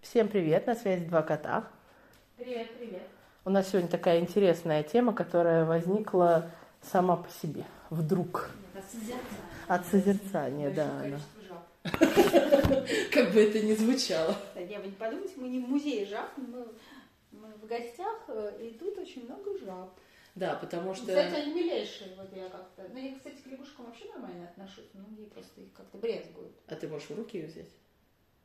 [0.00, 1.68] Всем привет, на связи два кота.
[2.36, 3.02] Привет, привет.
[3.44, 8.50] У нас сегодня такая интересная тема, которая возникла сама по себе, вдруг.
[8.74, 8.84] Нет,
[9.68, 10.68] от созерцания.
[10.68, 11.20] От созерцания, да.
[13.12, 14.34] Как бы это ни звучало.
[14.48, 16.66] Кстати, вы не подумайте, мы не в музее жаб, мы,
[17.32, 19.90] мы в гостях, э, и тут очень много жаб.
[20.34, 21.08] Да, потому что...
[21.08, 22.88] Кстати, они милейшие, вот я как-то...
[22.90, 26.52] Ну, я, кстати, к лягушкам вообще нормально отношусь, многие просто их как-то брезгуют.
[26.68, 27.68] А ты можешь в руки ее взять?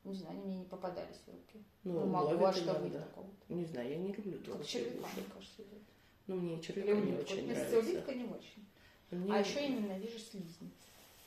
[0.06, 1.64] Не знаю, они мне не попадались в руки.
[1.84, 3.28] Ну, Ну, могу, а что вы такого?
[3.50, 5.82] Не знаю, я не люблю Как трогать червяка, мне кажется, идет.
[6.28, 7.80] Ну, мне червяка не очень нравится.
[7.80, 8.66] улитка не очень.
[9.12, 10.70] Мне- А еще я ненавижу слизни.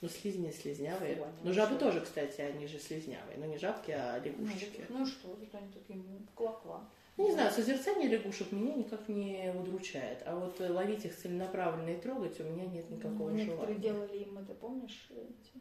[0.01, 1.17] Ну, слизни слизнявые.
[1.17, 3.37] Фу, Ну, жабы тоже, кстати, они же слизнявые.
[3.39, 4.85] Ну, не жабки, а лягушечки.
[4.89, 6.89] Ну, что, вот они такие м, кла-кла.
[7.17, 10.23] Ну, Не знаю, созерцание лягушек меня никак не удручает.
[10.25, 13.81] А вот э, ловить их целенаправленно и трогать у меня нет никакого Ну, Некоторые желания.
[13.83, 15.61] делали им это, помнишь, эти, ну,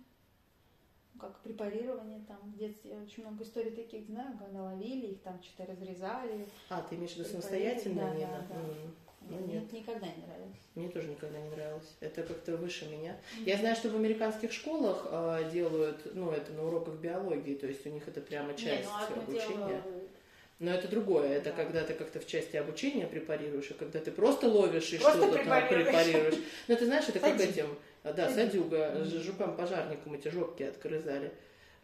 [1.20, 2.92] как препарирование там в детстве.
[2.92, 6.48] Я очень много историй таких знаю, когда ловили, их там что-то разрезали.
[6.70, 8.02] А, ты имеешь в виду самостоятельно?
[8.04, 8.56] да, не да, да.
[8.56, 8.96] М,
[9.30, 9.72] Ну, нет.
[9.74, 10.58] никогда не нравилось.
[10.76, 11.96] Мне тоже никогда не нравилось.
[12.00, 13.18] Это как-то выше меня.
[13.46, 17.86] Я знаю, что в американских школах э, делают, ну, это на уроках биологии, то есть
[17.86, 19.68] у них это прямо Не, часть ну одно обучения.
[19.68, 19.84] дело,
[20.60, 21.30] Но это другое.
[21.30, 21.56] Это Да.
[21.56, 25.32] когда ты как-то в части обучения препарируешь, а когда ты просто ловишь и что-то там
[25.32, 25.86] препарируешь.
[25.88, 26.36] препарируешь.
[26.68, 27.68] Ну, ты знаешь, это как Садюга.
[28.10, 29.06] Этим, да, Садюга.
[29.06, 31.32] ж- жукам-пожарникам эти жопки открызали.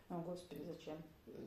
[0.09, 0.97] О, господи, зачем?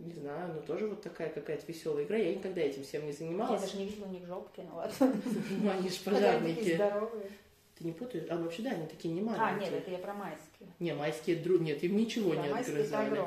[0.05, 2.17] Не знаю, ну тоже вот такая какая-то веселая игра.
[2.17, 3.61] Я никогда этим всем не Я занималась.
[3.63, 4.95] даже не видела у них жопки, ну ладно.
[5.63, 6.75] Ну, они же пожарники.
[6.75, 7.31] здоровые.
[7.79, 8.25] Ты не путаешь?
[8.31, 9.71] А вообще, да, они такие не А, маленькие.
[9.71, 10.69] нет, это я про майские.
[10.81, 11.59] Не, майские дру...
[11.59, 13.21] Нет, им ничего Да, не отгрызали.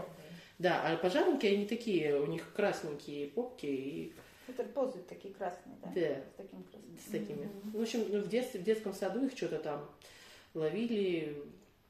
[0.57, 4.13] Да, а пожарники, они такие, у них красненькие попки и
[4.47, 5.91] Это ползают такие красные, да?
[5.95, 6.01] Да.
[6.01, 6.97] С таким красным.
[6.97, 7.45] с такими.
[7.45, 7.71] Мгм.
[7.79, 9.87] В общем, ну, в, детстве, в детском саду их что-то там
[10.53, 11.43] ловили,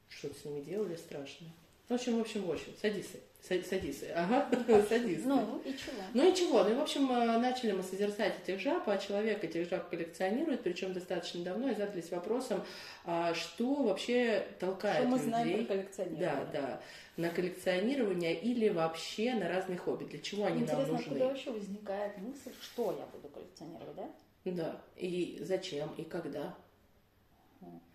[0.10, 1.52] что-то с ними делали страшное.
[1.88, 3.20] В общем, в общем, в общем, садисы.
[3.42, 4.48] Са- Садисы, ага,
[4.90, 5.26] садисы.
[5.26, 5.94] Ну, и чего?
[6.14, 6.64] Ну и чего?
[6.64, 10.62] Ну и, в общем, э, начали мы созерцать этих жаб, а человек этих жаб коллекционирует,
[10.62, 12.62] причем достаточно давно, и задались вопросом,
[13.06, 15.30] а что вообще толкает Что мы людей...
[15.30, 16.20] знаем про коллекционирование?
[16.20, 16.82] Да, да,
[17.16, 20.04] на коллекционирование или вообще на разные хобби.
[20.04, 21.20] Для чего они Интересно, нам нужны?
[21.20, 24.10] вообще возникает мысль, что я буду коллекционировать, да?
[24.46, 26.56] Да, и зачем, и когда.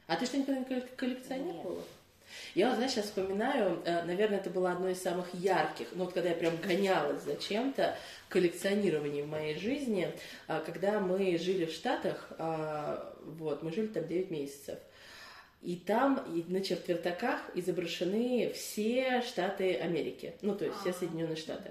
[0.06, 1.82] А ты что-нибудь не коллек- коллекционировала?
[2.54, 6.14] Я, вот, знаешь, сейчас вспоминаю, э, наверное, это было одно из самых ярких, ну, вот
[6.14, 7.96] когда я прям гонялась за чем-то,
[8.28, 10.12] коллекционирование в моей жизни,
[10.48, 14.78] а, когда мы жили в Штатах, а, вот, мы жили там 9 месяцев,
[15.62, 20.92] и там и на четвертаках изображены все штаты Америки, ну, то есть все А.
[20.92, 21.70] Соединенные Штаты.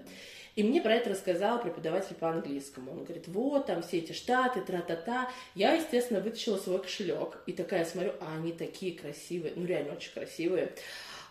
[0.56, 2.91] И мне про это рассказал преподаватель по английскому.
[2.91, 5.30] Он говорит, вот там все эти штаты, тра-та-та.
[5.56, 10.14] Я, естественно, вытащила свой кошелек и такая смотрю, а они такие красивые, ну реально очень
[10.14, 10.74] красивые.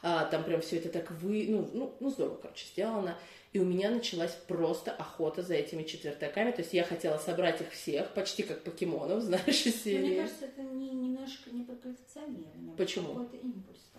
[0.03, 3.17] А, там прям все это так вы, ну, ну, ну здорово, короче, сделано.
[3.53, 6.51] И у меня началась просто охота за этими четвертаками.
[6.53, 10.07] То есть я хотела собрать их всех, почти как покемонов, знаешь, из Ну, серии.
[10.09, 12.75] Мне кажется, это не, немножко не про коллекционирование.
[12.77, 13.09] Почему?
[13.09, 13.92] Какой-то импульс.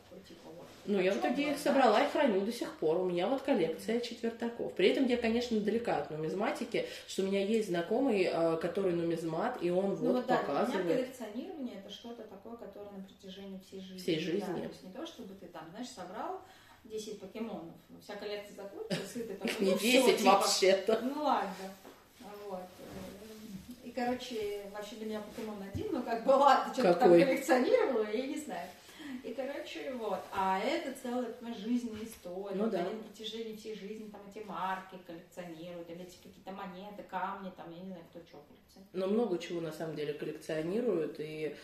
[0.86, 2.98] Ну, я в итоге их собрала и храню до сих пор.
[2.98, 4.74] У меня вот коллекция четвертаков.
[4.74, 9.58] При этом я, конечно, далека от нумизматики, что у меня есть знакомый, э, который нумизмат,
[9.62, 10.98] и он Ну вот вот да, для меня показывает.
[10.98, 13.98] коллекционирование это что-то такое, которое на протяжении всей жизни.
[13.98, 14.62] Всей Да, жизни.
[14.62, 16.42] то есть не то, чтобы ты там, знаешь, собрал
[16.84, 21.00] 10 покемонов, вся коллекция закончилась, и ты такой, не ну, всё, 10 типа, вообще-то.
[21.02, 21.50] Ну ладно.
[22.50, 22.62] Вот.
[23.86, 28.28] И, короче, вообще для меня покемон один, ну как бы ладно, что-то там коллекционировала, я
[28.28, 28.68] не знаю.
[29.24, 30.20] И, короче, вот.
[30.32, 32.56] А это целая, понимаешь, жизненная история.
[32.56, 32.80] Ну Вот да.
[32.80, 37.72] Они на протяжении всей жизни там эти марки коллекционируют, или эти какие-то монеты, камни, там,
[37.72, 38.94] я не знаю, кто что коллекционирует.
[38.94, 41.16] Но много чего на самом деле коллекционируют.
[41.20, 41.56] И,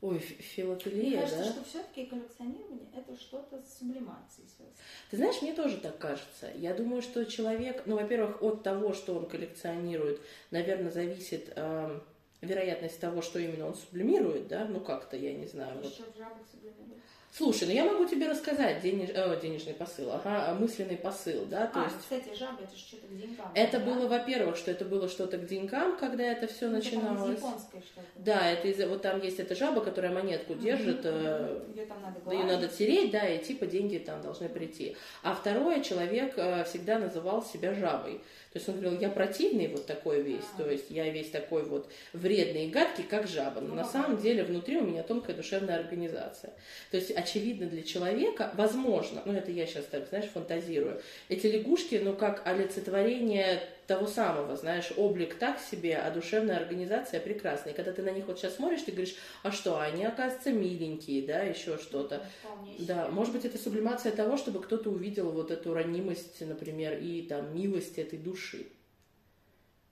[0.00, 1.50] ой, фи- Мне филателия, кажется, да?
[1.52, 4.76] что все-таки коллекционирование это что-то с сублимацией связано.
[5.10, 6.50] Ты знаешь, мне тоже так кажется.
[6.56, 12.02] Я думаю, что человек, ну, во-первых, от того, что он коллекционирует, наверное, зависит эм,
[12.42, 15.78] вероятность того, что именно он сублимирует, да, ну как-то, я не знаю.
[15.80, 15.92] вот.
[15.92, 17.02] В жабах сублимируют.
[17.34, 19.08] Слушай, ну я могу тебе рассказать денеж...
[19.14, 23.06] э, денежный посыл, ага, мысленный посыл, да, то а, есть кстати, жаба это же что-то
[23.06, 23.50] к деньгам.
[23.54, 23.84] это да?
[23.86, 27.38] было, во-первых, что это было что-то к деньгам, когда это все Ну, это, из начиналось.
[27.38, 28.06] японской что-то.
[28.16, 32.18] Да, это из вот там есть эта жаба, которая монетку держит, э, Ее там надо
[32.18, 32.44] ее гладить.
[32.44, 34.94] надо тереть, да, и типа деньги там должны прийти.
[35.22, 38.20] А второе, человек э, всегда называл себя жабой.
[38.52, 40.62] То есть он говорил, я противный вот такой весь, А.
[40.62, 43.62] то есть я весь такой вот вредный и гадкий, как жаба.
[43.62, 46.52] Но Ну, на самом деле внутри у меня тонкая душевная организация.
[46.90, 52.00] То есть очевидно для человека, возможно, ну это я сейчас так, знаешь, фантазирую, эти лягушки,
[52.02, 57.72] ну как олицетворение того самого, знаешь, облик так себе, а душевная организация прекрасная.
[57.72, 61.26] И когда ты на них вот сейчас смотришь, ты говоришь, а что, они, оказывается, миленькие,
[61.26, 62.24] да, еще что-то.
[62.40, 67.22] Вполне Да, может быть, это сублимация того, чтобы кто-то увидел вот эту ранимость, например, и
[67.22, 68.66] там милость этой души.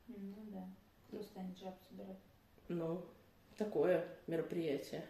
[0.09, 0.65] Ну да.
[1.09, 2.19] Кто станет жаб собирать?
[2.69, 3.05] Ну,
[3.57, 5.05] такое мероприятие.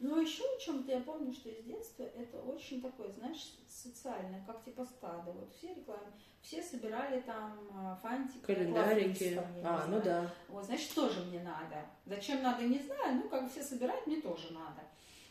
[0.00, 4.62] Ну, еще о чем-то я помню, что из детства это очень такое, знаешь, социальное, как
[4.64, 5.32] типа стадо.
[5.32, 9.24] Вот все рекламы, все собирали там а, фантики, Календарики.
[9.24, 10.30] я А, ну да.
[10.48, 11.84] Вот, значит, тоже мне надо.
[12.06, 14.82] Зачем надо, не знаю, ну, как все собирают, мне тоже надо.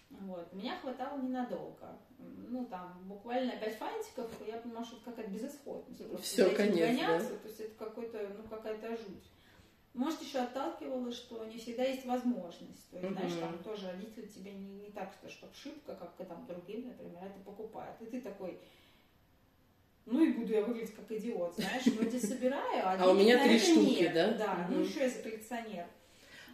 [0.10, 0.52] Вот.
[0.54, 1.98] Меня хватало ненадолго.
[2.18, 6.02] Ну, там, буквально пять фантиков, и я понимала, что это какая-то безысходность.
[6.02, 9.32] Этим конец, гоняться, То есть это какой-то, ну, какая-то жуть.
[9.98, 12.88] Может, еще отталкивало, что не всегда есть возможность.
[12.92, 16.24] То есть, знаешь, там тоже родители тебе не, не так, что, что шибко, как и
[16.24, 18.00] там другим, например, это покупают.
[18.02, 18.60] И ты такой,
[20.06, 23.58] ну и буду я выглядеть как идиот, знаешь, вроде собираю, а, А у меня три
[23.58, 24.14] штуки, нет.
[24.14, 24.34] да?
[24.34, 24.84] Да, ну Мгм.
[24.88, 25.88] еще я за коллекционер.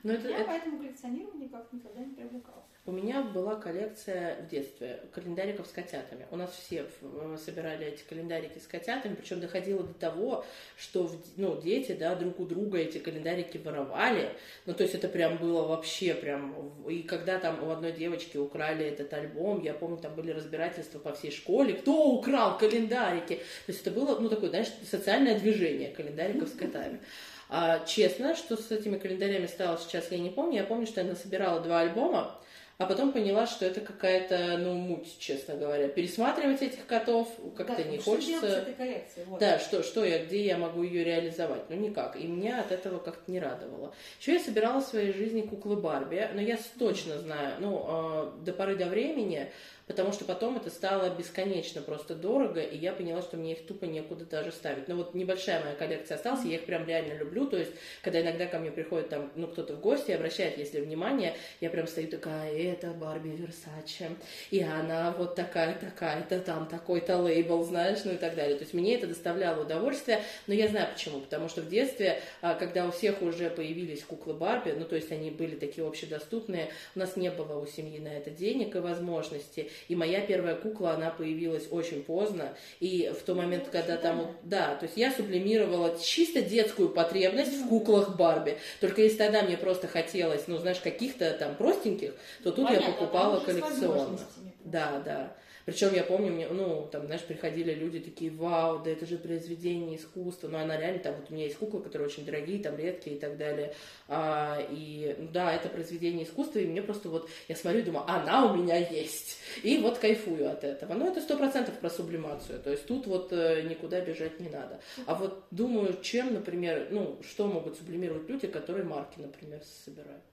[0.03, 2.62] Ну, это, я это- поэтому коллекционирование никак никогда не привлекала.
[2.85, 6.27] У меня была коллекция в детстве календариков с котятами.
[6.31, 10.45] У нас все э, собирали эти календарики с котятами, причем доходило до того,
[10.75, 14.31] что ну, дети да, друг у друга эти календарики воровали.
[14.65, 16.73] Ну, то есть это прям было вообще прям...
[16.89, 21.13] И когда там у одной девочки украли этот альбом, я помню, там были разбирательства по
[21.13, 23.35] всей школе, кто украл календарики.
[23.35, 26.99] То есть это было, ну, такое, знаешь, социальное движение календариков с котами.
[27.47, 30.57] А, честно, что с этими календарями стало сейчас, я не помню.
[30.57, 32.39] Я помню, что я насобирала два альбома,
[32.77, 35.87] а потом поняла, что это какая-то, ну, муть, честно говоря.
[35.87, 38.39] Пересматривать этих котов как-то Да, не что хочется.
[38.39, 39.25] с этой коллекцией?
[39.27, 39.39] Вот.
[39.39, 41.69] Да, что, что я, где я могу ее реализовать?
[41.69, 42.15] Ну, никак.
[42.15, 43.93] И меня от этого как-то не радовало.
[44.19, 48.53] Еще я собирала в своей жизни куклы Барби, но я точно знаю, ну, э, до
[48.53, 49.51] поры до времени,
[49.87, 53.85] потому что потом это стало бесконечно просто дорого, и я поняла, что мне их тупо
[53.85, 54.87] некуда даже ставить.
[54.87, 57.71] Но вот небольшая моя коллекция осталась, я их прям реально люблю, то есть,
[58.01, 61.87] когда иногда ко мне приходит там, ну, кто-то в гости обращает, если внимание, я прям
[61.87, 64.11] стою такая, это Барби Версаче,
[64.51, 68.55] и она вот такая, такая-то, там такой-то лейбл, знаешь, ну и так далее.
[68.55, 72.53] То есть мне это доставляло удовольствие, но я знаю почему, потому что в детстве, а,
[72.55, 76.99] когда у всех уже появились куклы Барби, ну то есть они были такие общедоступные, у
[76.99, 81.09] нас не было у семьи на это денег и возможностей, и моя первая кукла, она
[81.09, 86.41] появилась очень поздно, и в тот момент, когда там, да, то есть я сублимировала чисто
[86.41, 91.55] детскую потребность в куклах Барби, только если тогда мне просто хотелось, ну знаешь, каких-то там
[91.55, 94.19] простеньких, то тут я Понятно, покупала там уже с коллекционно.
[94.63, 95.35] Да, да.
[95.65, 99.97] Причем я помню, мне, ну, там, знаешь, приходили люди такие, вау, да это же произведение
[99.97, 100.47] искусства.
[100.49, 103.19] Ну, она реально, там, вот у меня есть куклы, которые очень дорогие, там, редкие и
[103.19, 103.73] так далее.
[104.07, 108.05] А, и, ну, да, это произведение искусства, и мне просто вот, я смотрю и думаю,
[108.07, 109.37] она у меня есть.
[109.63, 110.93] И вот кайфую от этого.
[110.93, 112.59] Ну, это сто процентов про сублимацию.
[112.59, 114.81] То есть тут вот э, никуда бежать не надо.
[115.05, 120.23] А вот думаю, чем, например, ну, что могут сублимировать люди, которые марки, например, собирают?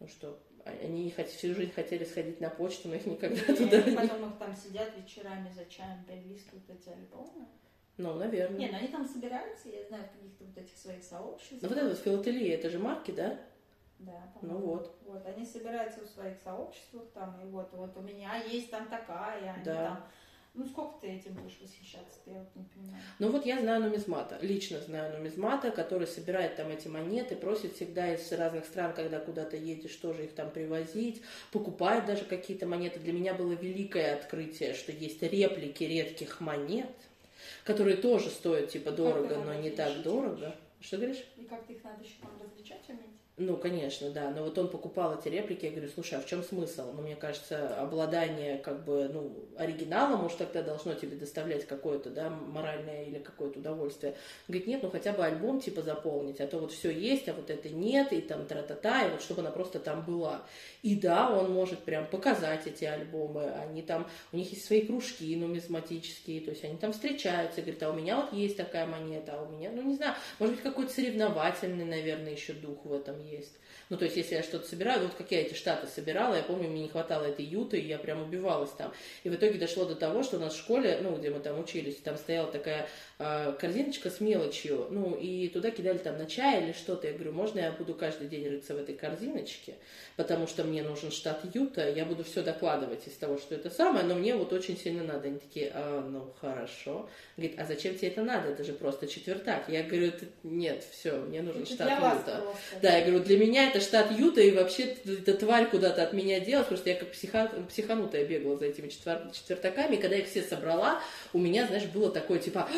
[0.00, 3.82] Ну что, они хот- всю жизнь хотели сходить на почту, но их никогда И туда
[3.82, 3.96] не...
[3.96, 7.46] потом их там сидят вечерами за чаем, перелистывают эти альбомы.
[7.96, 8.58] Ну, наверное.
[8.58, 11.62] Не, ну они там собираются, я знаю, в каких-то вот этих своих сообществах.
[11.62, 13.38] Ну, вот это вот филателия, это же марки, да?
[14.00, 14.96] Да, Ну вот.
[15.06, 19.52] Вот, они собираются в своих сообществах там, и вот, вот у меня есть там такая,
[19.52, 19.86] они Да.
[19.86, 20.06] там...
[20.54, 23.02] Ну, сколько ты этим будешь восхищаться, я вот не понимаю.
[23.18, 28.14] Ну вот я знаю нумизмата, лично знаю нумизмата, который собирает там эти монеты, просит всегда
[28.14, 33.00] из разных стран, когда куда-то едешь, тоже их там привозить, покупает даже какие-то монеты.
[33.00, 36.94] Для меня было великое открытие, что есть реплики редких монет,
[37.64, 40.54] которые тоже стоят типа дорого, но не так дорого.
[40.80, 41.24] Что говоришь?
[41.36, 43.18] И как-то их надо еще там различать уметь?
[43.36, 44.30] Ну, конечно, да.
[44.30, 46.92] Но вот он покупал эти реплики, я говорю, слушай, а в чем смысл?
[46.92, 52.30] Ну, мне кажется, обладание как бы, ну, оригиналом уж тогда должно тебе доставлять какое-то, да,
[52.30, 54.14] моральное или какое-то удовольствие.
[54.46, 57.50] Говорит, нет, ну хотя бы альбом типа заполнить, а то вот все есть, а вот
[57.50, 60.42] это нет, и там тра-та-та, и вот чтобы она просто там была.
[60.82, 65.34] И да, он может прям показать эти альбомы, они там, у них есть свои кружки
[65.34, 69.34] нумизматические, то есть они там встречаются, и говорят, а у меня вот есть такая монета,
[69.36, 73.23] а у меня, ну не знаю, может быть какой-то соревновательный, наверное, еще дух в этом
[73.24, 73.52] есть.
[73.90, 76.68] Ну, то есть, если я что-то собираю, вот как я эти штаты собирала, я помню,
[76.68, 78.92] мне не хватало этой юты, и я прям убивалась там.
[79.24, 81.58] И в итоге дошло до того, что у нас в школе, ну, где мы там
[81.60, 82.88] учились, там стояла такая
[83.18, 87.06] э, корзиночка с мелочью, ну, и туда кидали там на чай или что-то.
[87.08, 89.74] Я говорю, можно я буду каждый день рыться в этой корзиночке,
[90.16, 94.06] потому что мне нужен штат юта, я буду все докладывать из того, что это самое,
[94.06, 95.28] но мне вот очень сильно надо.
[95.28, 97.08] Они такие, а, ну, хорошо.
[97.36, 98.48] Говорит, а зачем тебе это надо?
[98.48, 99.68] Это же просто четвертак.
[99.68, 102.00] Я говорю, «Это- нет, все, мне нужен Это штат юта.
[102.00, 102.44] просто.
[102.80, 106.40] Да, я говорю, для меня это штат Юта, и вообще эта тварь куда-то от меня
[106.40, 107.52] делась, потому что я как психа...
[107.68, 109.30] психанутая бегала за этими четвер...
[109.32, 111.00] четвертаками, и когда их все собрала,
[111.32, 112.68] у меня, знаешь, было такое, типа,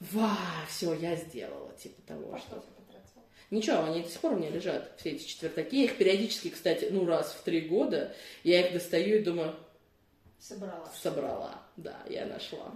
[0.00, 0.36] ва,
[0.68, 2.62] все, я сделала, типа того, А что...
[3.50, 5.76] Ничего, они до сих пор у меня лежат, все эти четвертаки.
[5.76, 9.54] Я их периодически, кстати, ну, раз в три года, я их достаю и думаю,
[10.38, 10.90] Собрала.
[10.94, 11.62] собрала.
[11.76, 12.72] Да, я нашла.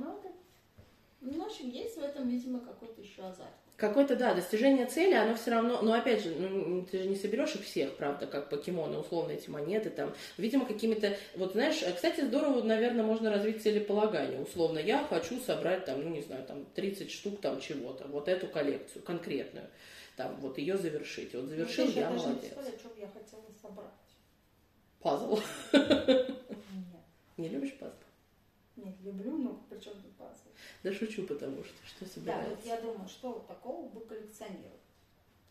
[1.23, 3.55] Ну, в общем, есть в этом, видимо, какой-то еще азарт.
[3.77, 7.55] Какое-то, да, достижение цели, оно все равно, но опять же, ну, ты же не соберешь
[7.57, 10.15] их всех, правда, как покемоны, условно, эти монеты там.
[10.39, 14.41] Видимо, какими-то, вот знаешь, кстати, здорово, наверное, можно развить целеполагание.
[14.41, 18.47] Условно, я хочу собрать там, ну, не знаю, там 30 штук там чего-то, вот эту
[18.47, 19.67] коллекцию конкретную,
[20.17, 21.35] там, вот ее завершить.
[21.35, 22.43] Вот завершил, ну, я даже молодец.
[22.45, 23.91] Не что я хотела собрать.
[25.01, 25.39] Пазл.
[25.75, 27.05] Нет.
[27.37, 27.93] Не любишь пазл?
[28.77, 30.16] Нет, люблю, но при чем тут?
[30.87, 32.51] Да шучу, потому что что Да, собирается.
[32.55, 34.79] вот я думаю, что вот такого бы коллекционировать.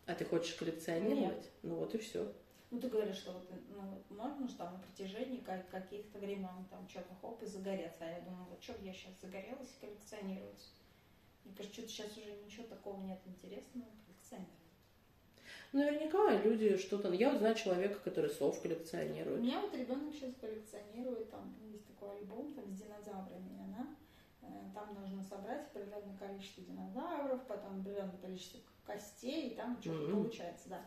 [0.06, 1.50] А ты хочешь коллекционировать?
[1.62, 2.32] Ну вот и все.
[2.70, 6.88] Ну, ты говоришь, что вот, ну, можно же там на протяжении ка- каких-то времен там
[6.88, 7.98] что-то хоп и загореться.
[8.00, 10.70] А я думаю, вот что бы я сейчас загорелась и коллекционировать.
[11.44, 14.56] Мне кажется, что-то сейчас уже ничего такого нет интересного коллекционировать.
[15.72, 17.12] Наверняка люди что-то...
[17.12, 19.42] Я вот знаю человека, который сов У коллекционирует.
[19.42, 23.94] меня вот ребенок сейчас коллекционирует, там есть такой альбом там, с динозаврами, и она,
[24.86, 30.22] там нужно собрать определенное количество динозавров, потом определенное количество костей, и там что-то Мгм.
[30.22, 30.80] получается, да.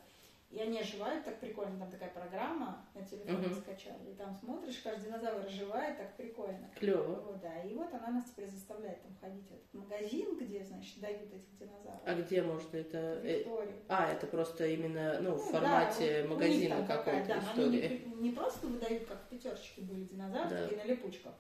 [0.50, 3.53] И они оживают так прикольно, там такая программа на телефоне Мгм.
[3.62, 6.68] скачали, и там смотришь, каждый динозавр оживает так прикольно.
[6.75, 7.22] Клево.
[7.22, 11.00] Вот, да, и вот она нас теперь заставляет там ходить в этот магазин, где, значит,
[11.01, 12.01] дают этих динозавров.
[12.03, 12.98] А где можно это...
[12.98, 13.75] э, Виктория.
[13.89, 17.86] А, это просто именно, ну, в Ну, формате да, у магазина какой-то да, истории.
[17.86, 20.63] Они не, не просто выдают, как в пятерочке были динозавры, Да.
[20.63, 21.34] такие на липучках.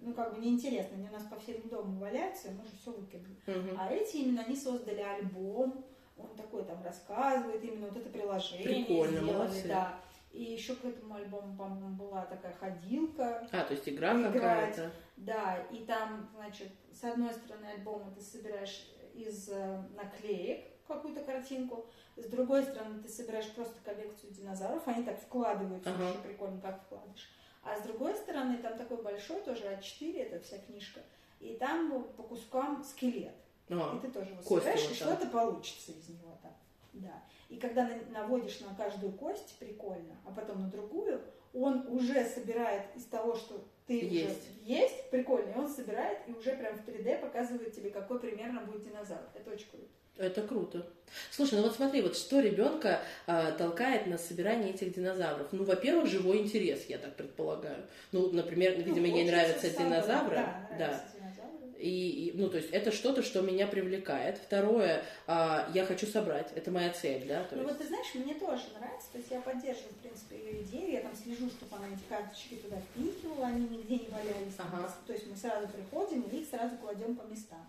[0.00, 3.36] Ну, как бы неинтересно, они у нас по всем дому валяются, мы же все выкинули.
[3.46, 3.76] Мгм.
[3.78, 5.84] А эти именно, они создали альбом,
[6.16, 9.68] он такой там рассказывает, именно вот это приложение Прикольно, сделали, молодцы.
[9.68, 10.00] да.
[10.30, 14.32] И еще к этому альбому, по-моему, была такая ходилка, А, то есть игра Играть.
[14.34, 14.90] какая-то.
[15.16, 21.86] да, и там, значит, с одной стороны альбома ты собираешь из э, наклеек какую-то картинку,
[22.16, 26.10] с другой стороны ты собираешь просто коллекцию динозавров, они так вкладываются, Ага.
[26.10, 27.28] очень прикольно, как вкладываешь.
[27.70, 31.00] А с другой стороны там такой большой, тоже А4, это вся книжка,
[31.40, 33.34] и там ну, по кускам скелет.
[33.68, 36.56] И А, ты тоже собираешь, вот и что-то получится из него там.
[36.94, 37.22] Да.
[37.50, 41.20] И когда на- наводишь на каждую кость, прикольно, а потом на другую,
[41.52, 44.26] он уже собирает из того, что ты Есть.
[44.26, 44.34] уже
[44.64, 48.84] есть, прикольно, и он собирает и уже прям в 3D показывает тебе, какой примерно будет
[48.84, 49.28] динозавр.
[49.34, 49.88] Это очень круто.
[50.18, 50.86] Это круто.
[51.30, 55.48] Слушай, ну вот смотри, вот что ребенка а, толкает на собирание этих динозавров?
[55.52, 57.84] Ну, во-первых, живой интерес, я так предполагаю.
[58.12, 60.36] Ну, например, видимо, Ну, ей хочется нравятся динозавры.
[60.36, 60.76] Да, да.
[60.76, 61.78] нравятся динозавры.
[61.78, 64.38] И, и, ну, то есть это что-то, что меня привлекает.
[64.38, 66.50] Второе, а, я хочу собрать.
[66.54, 67.46] Это моя цель, да?
[67.52, 67.70] Ну есть...
[67.70, 71.00] вот ты знаешь, мне тоже нравится, то есть я поддерживаю, в принципе, ее идею, я
[71.00, 74.54] там слежу, чтобы она эти карточки туда впихивала, они нигде не валялись.
[74.58, 74.92] Ага.
[75.06, 77.66] То есть мы сразу приходим и их сразу кладем по местам.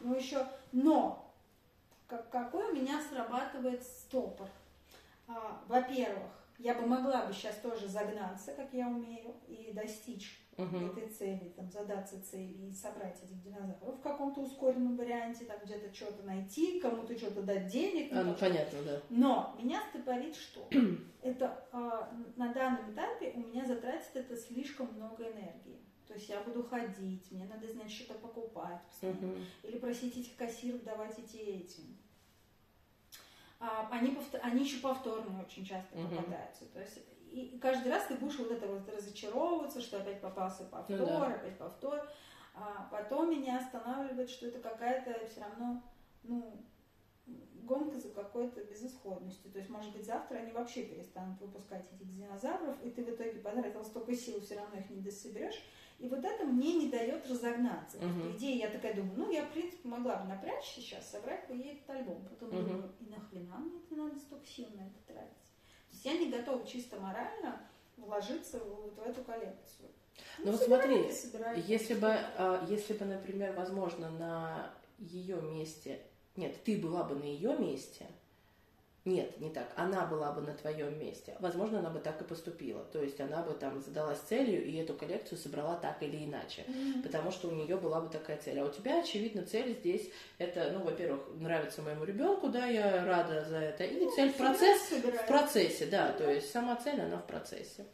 [0.00, 1.25] Ну еще, но
[2.06, 4.48] как, какой у меня срабатывает стопор?
[5.28, 10.86] А, во-первых, я бы могла бы сейчас тоже загнаться, как я умею, и достичь Мгм.
[10.90, 15.94] этой цели, там, задаться цели и собрать этих динозавров в каком-то ускоренном варианте, там где-то
[15.94, 18.10] что-то найти, кому-то что-то дать денег.
[18.12, 19.00] А, ну, там, понятно, да.
[19.10, 20.66] но меня стопорит что?
[21.22, 25.85] Это а, на данном этапе у меня затратит это слишком много энергии.
[26.06, 29.26] То есть я буду ходить, мне надо, знать, что-то покупать постоянно.
[29.26, 29.44] Мгм.
[29.64, 31.80] Или просить этих кассиров давать эти эти.
[33.58, 36.16] А, они, повтор- они еще повторные очень часто Мгм.
[36.16, 36.66] попадаются.
[36.66, 36.98] То есть
[37.32, 41.26] и каждый раз ты будешь вот это вот разочаровываться, что опять попался повтор, Ну да.
[41.34, 42.08] опять повтор.
[42.54, 45.82] А потом меня останавливает, что это какая-то все равно,
[46.22, 46.64] ну,
[47.64, 49.50] гонка за какой-то безысходностью.
[49.50, 53.40] То есть, может быть, завтра они вообще перестанут выпускать этих динозавров, и ты в итоге
[53.40, 55.62] потратил столько сил, все равно их не дособерешь.
[55.98, 57.98] И вот это мне не дает разогнаться.
[57.98, 58.22] Мгм.
[58.22, 61.54] По идее, я такая думаю, ну, я, в принципе, могла бы напрячься сейчас, собрать бы
[61.54, 62.22] ей этот альбом.
[62.28, 62.66] Потом Мгм.
[62.66, 65.30] думаю, и нахрена мне это надо столько сил на это тратить?
[65.32, 67.60] То есть я не готова чисто морально
[67.96, 69.88] вложиться вот в эту коллекцию.
[70.38, 71.62] Ну вот собирай смотри.
[71.66, 76.00] Если бы, а, если бы, например, возможно, на ее месте,
[76.36, 78.06] нет, ты была бы на ее месте,
[79.06, 82.84] нет, не так, она была бы на твоем месте, возможно, она бы так и поступила.
[82.92, 86.64] То есть она бы там задалась целью и эту коллекцию собрала так или иначе.
[86.66, 87.02] Мгм.
[87.02, 88.58] Потому что у нее была бы такая цель.
[88.60, 93.44] А у тебя, очевидно, цель здесь это, ну, во-первых, нравится моему ребенку, да, я рада
[93.44, 93.84] за это.
[93.84, 95.24] И Ну, цель собирай, процесс собирай.
[95.24, 97.86] в процессе, да, то есть сама цель, она в процессе.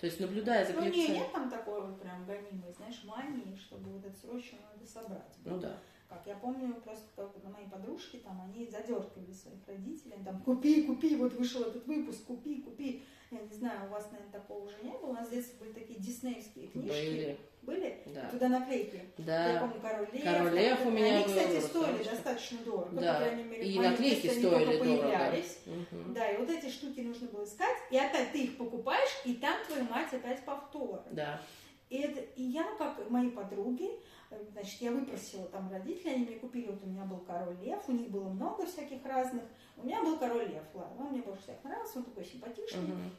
[0.00, 1.22] То есть наблюдая за Ну, у нее коллекционером.
[1.24, 5.32] нет там такой вот прям гонимой, знаешь, мании, чтобы вот это срочно надо собрать.
[5.44, 5.76] Ну да.
[6.08, 10.82] Как я помню, просто как на мои подружки, там, они задергивали своих родителей, там, купи,
[10.84, 13.02] купи, вот вышел этот выпуск, купи, купи.
[13.32, 15.06] Я не знаю, у вас, наверное, такого уже не было.
[15.06, 16.88] У нас в детстве были такие диснеевские книжки.
[16.96, 18.02] Были, Были?
[18.14, 18.28] да.
[18.30, 19.02] Туда наклейки.
[19.18, 19.58] Я Да.
[19.60, 20.22] помню, Король Лев.
[20.22, 22.10] Король Лев у меня Они, был, кстати, стоили Русалочка.
[22.14, 23.00] достаточно дорого.
[23.00, 23.14] Да.
[23.14, 24.78] По крайней мере, И наклейки стоили дорого.
[24.78, 25.58] появлялись.
[25.66, 26.14] Мгм.
[26.14, 27.76] Да, и вот эти штуки нужно было искать.
[27.90, 31.02] И опять ты их покупаешь, и там твою мать опять повтор.
[31.10, 31.42] Да.
[31.88, 33.90] И, это, и я, как мои подруги,
[34.30, 37.82] э, значит, я выпросила там родителей, они мне купили, вот у меня был король лев,
[37.86, 39.44] у них было много всяких разных.
[39.76, 42.84] У меня был король лев, ладно, он мне больше всех нравился, он такой симпатичный.
[42.84, 43.10] Угу.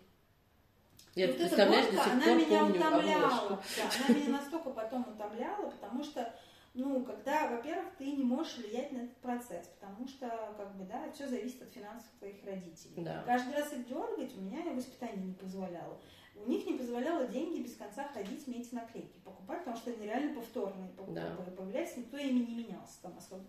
[1.15, 3.61] Я, вот эта гонка, она меня утомляла.
[3.77, 6.33] Да, она меня настолько потом утомляла, потому что
[6.77, 11.11] ну, когда, во-первых, ты не можешь влиять на этот процесс, потому что, как бы, да,
[11.11, 13.03] все зависит от финансов твоих родителей.
[13.03, 13.23] Да.
[13.25, 15.99] Каждый раз их дергать у меня воспитание не позволяло.
[16.45, 20.05] У них не позволяло деньги без конца ходить, мне эти наклейки покупать, потому что они
[20.05, 21.35] реально повторные да.
[21.57, 23.43] появляются, никто ими не менялся там особо.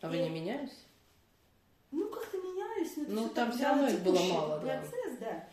[0.00, 0.84] А вы не менялись?
[1.90, 5.26] Ну, как-то менялись, но ну, все там все равно их было мало, процесс, да.
[5.26, 5.48] да.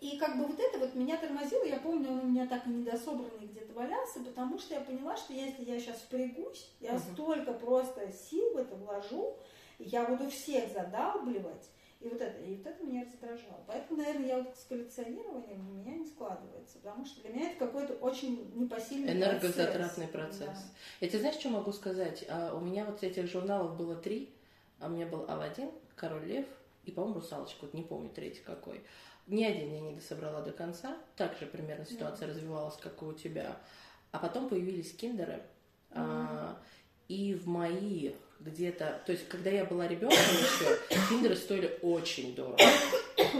[0.00, 2.70] И как бы вот это вот меня тормозило, я помню, он у меня так и
[2.70, 7.00] недособранный где-то валялся, потому что я поняла, что если я сейчас впрягусь, я угу.
[7.00, 9.36] столько просто сил в это вложу,
[9.78, 11.68] я буду всех задалбливать,
[12.00, 13.62] и вот это, и вот это меня раздражало.
[13.66, 17.58] Поэтому, наверное, я вот с коллекционированием у меня не складывается, потому что для меня это
[17.58, 20.38] какой-то очень непосильный Энергозатратный процесс.
[20.38, 20.62] процесс.
[20.62, 20.70] Да.
[21.00, 22.24] Я тебе знаешь, что могу сказать?
[22.28, 24.34] А, у меня вот этих журналов было три,
[24.78, 26.46] а у меня был Алладин, Король Лев
[26.84, 28.82] и, по-моему, Русалочка, вот не помню третий какой.
[29.26, 30.96] Ни один я не дособрала до конца.
[31.16, 32.30] Так же примерно ситуация mm.
[32.30, 33.58] развивалась, как и у тебя.
[34.10, 35.42] А потом появились киндеры.
[35.90, 35.96] Mm.
[35.96, 36.58] А,
[37.08, 39.02] и в мои где-то...
[39.06, 40.78] То есть, когда я была ребенком еще,
[41.08, 42.58] киндеры стоили очень дорого.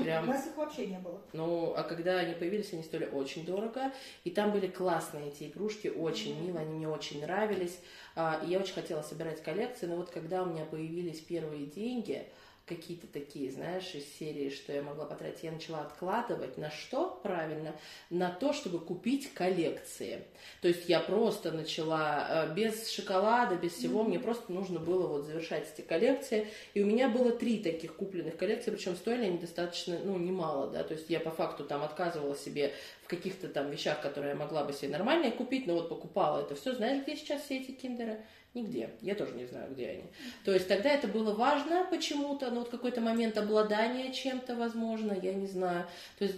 [0.02, 1.20] Прям, У нас их вообще не было.
[1.32, 3.92] Ну, а когда они появились, они стоили очень дорого.
[4.24, 6.46] И там были классные эти игрушки, очень mm-hmm.
[6.46, 7.78] милые, они мне очень нравились.
[8.14, 12.26] А, и я очень хотела собирать коллекции, но вот когда у меня появились первые деньги,
[12.70, 17.74] какие-то такие, знаешь, из серии, что я могла потратить, я начала откладывать на что правильно?
[18.10, 20.22] На то, чтобы купить коллекции.
[20.62, 24.08] То есть я просто начала э, без шоколада, без всего, mm-hmm.
[24.08, 26.46] мне просто нужно было вот завершать эти коллекции.
[26.74, 30.84] И у меня было три таких купленных коллекции, причем стоили они достаточно, ну, немало, да,
[30.84, 32.72] то есть я по факту там отказывала себе
[33.02, 36.54] в каких-то там вещах, которые я могла бы себе нормально купить, но вот покупала это
[36.54, 36.72] все.
[36.74, 38.20] Знаешь, где сейчас все эти киндеры?
[38.52, 38.90] Нигде.
[39.00, 40.04] Я тоже не знаю, где они.
[40.44, 45.34] То есть тогда это было важно почему-то, ну вот какой-то момент обладания чем-то, возможно, я
[45.34, 45.86] не знаю.
[46.18, 46.36] То есть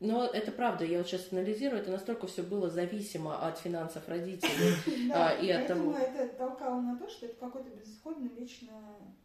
[0.00, 5.08] но это правда, я вот сейчас анализирую, это настолько все было зависимо от финансов родителей
[5.10, 5.94] да, и от того.
[5.94, 8.72] это толкало на то, что это какой-то безысходный вечно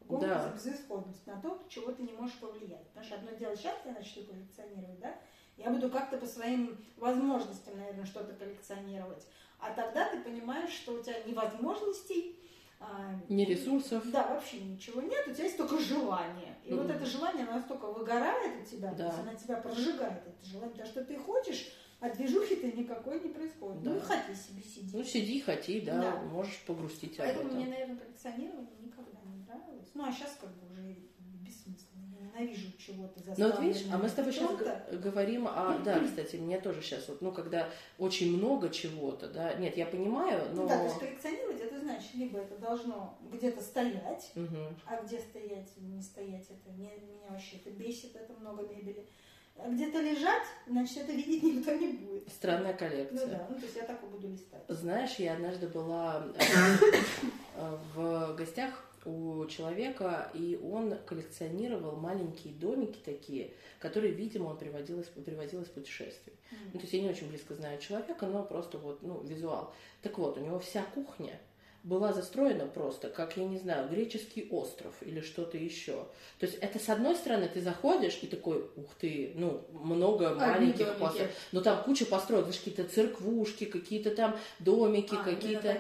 [0.02, 0.44] гонка да.
[0.44, 2.86] за безысходность, на то, чего ты не можешь повлиять.
[2.90, 5.16] Потому что одно дело сейчас я начну коллекционировать, да,
[5.56, 9.26] я буду как-то по своим возможностям, наверное, что-то коллекционировать.
[9.66, 12.40] А тогда ты понимаешь, что у тебя ни возможностей,
[12.80, 14.04] а, ни ресурсов.
[14.12, 16.56] Да, вообще ничего нет, у тебя есть только желание.
[16.64, 16.82] И mm-hmm.
[16.82, 18.98] вот это желание настолько выгорает у тебя, да.
[18.98, 23.30] то есть она тебя прожигает, это желание, потому что ты хочешь, а движухи-то никакой не
[23.30, 23.82] происходит.
[23.82, 23.92] Да.
[23.92, 24.98] Ну и хоти себе сиди.
[24.98, 26.16] Ну сиди, хоти, да, да.
[26.22, 27.58] можешь погрустить Поэтому об этом.
[27.58, 29.90] мне, наверное, коллекционирование никогда не нравилось.
[29.94, 30.98] Ну а сейчас как бы уже
[32.36, 34.52] ненавижу чего-то Ну вот видишь, а мы с тобой сейчас
[34.92, 35.80] говорим о...
[35.84, 40.50] Да, кстати, мне тоже сейчас вот, ну, когда очень много чего-то, да, нет, я понимаю,
[40.54, 40.64] но...
[40.64, 44.76] Ну, да, то есть коллекционировать, это значит, либо это должно где-то стоять, угу.
[44.86, 49.06] а где стоять не стоять, это не, меня вообще это бесит, это много мебели.
[49.58, 52.28] А где-то лежать, значит, это видеть никто не будет.
[52.28, 53.26] Странная коллекция.
[53.26, 54.62] Ну да, ну то есть я так и буду листать.
[54.68, 56.28] Знаешь, я однажды была
[57.56, 65.00] э, в гостях у человека, и он коллекционировал маленькие домики такие, которые, видимо, он приводил
[65.00, 66.34] из, приводил из путешествий.
[66.34, 66.70] Mm-hmm.
[66.74, 69.74] Ну, то есть я не очень близко знаю человека, но просто вот, ну, визуал.
[70.02, 71.40] Так вот, у него вся кухня–
[71.86, 76.08] была застроена просто, как, я не знаю, греческий остров или что-то еще.
[76.40, 80.98] То есть это с одной стороны ты заходишь и такой, ух ты, ну, много маленьких
[80.98, 81.32] построек.
[81.52, 85.78] Но там куча построек, знаешь, какие-то церквушки, какие-то там домики, а, какие-то...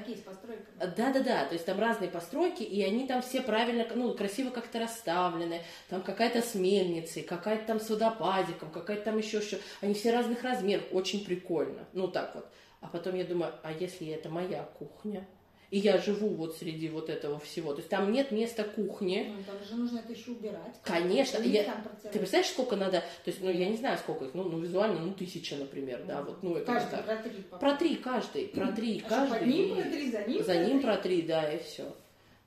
[0.96, 5.62] Да-да-да, то есть там разные постройки, и они там все правильно, ну, красиво как-то расставлены.
[5.90, 9.58] Там какая-то с мельницей, какая-то там с водопадиком, какая-то там еще что.
[9.82, 11.88] Они все разных размеров, очень прикольно.
[11.94, 12.46] Ну, так вот.
[12.82, 15.26] А потом я думаю, а если это моя кухня?
[15.72, 17.74] И я живу вот среди вот этого всего.
[17.74, 19.34] То есть там нет места кухни.
[19.36, 20.76] Ну, там же нужно это еще убирать.
[20.84, 21.42] Конечно.
[21.42, 21.64] Я...
[22.04, 23.02] Ты представляешь, сколько надо?
[23.24, 26.22] То есть, ну, я не знаю, сколько их, ну, ну визуально, ну, тысяча, например, да,
[26.22, 27.06] вот, ну, это каждый так.
[27.06, 27.44] протри.
[27.60, 29.40] Протри каждый, протри а каждый.
[29.40, 31.96] Под ним протри, за ним За ним протри, да, и все.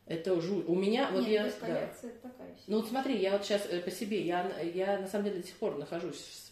[0.07, 0.66] Это жуть.
[0.66, 1.44] У меня вот Нет, я.
[1.44, 1.90] Да.
[2.22, 5.40] Такая ну вот смотри, я вот сейчас э, по себе, я, я на самом деле
[5.40, 6.48] до сих пор нахожусь в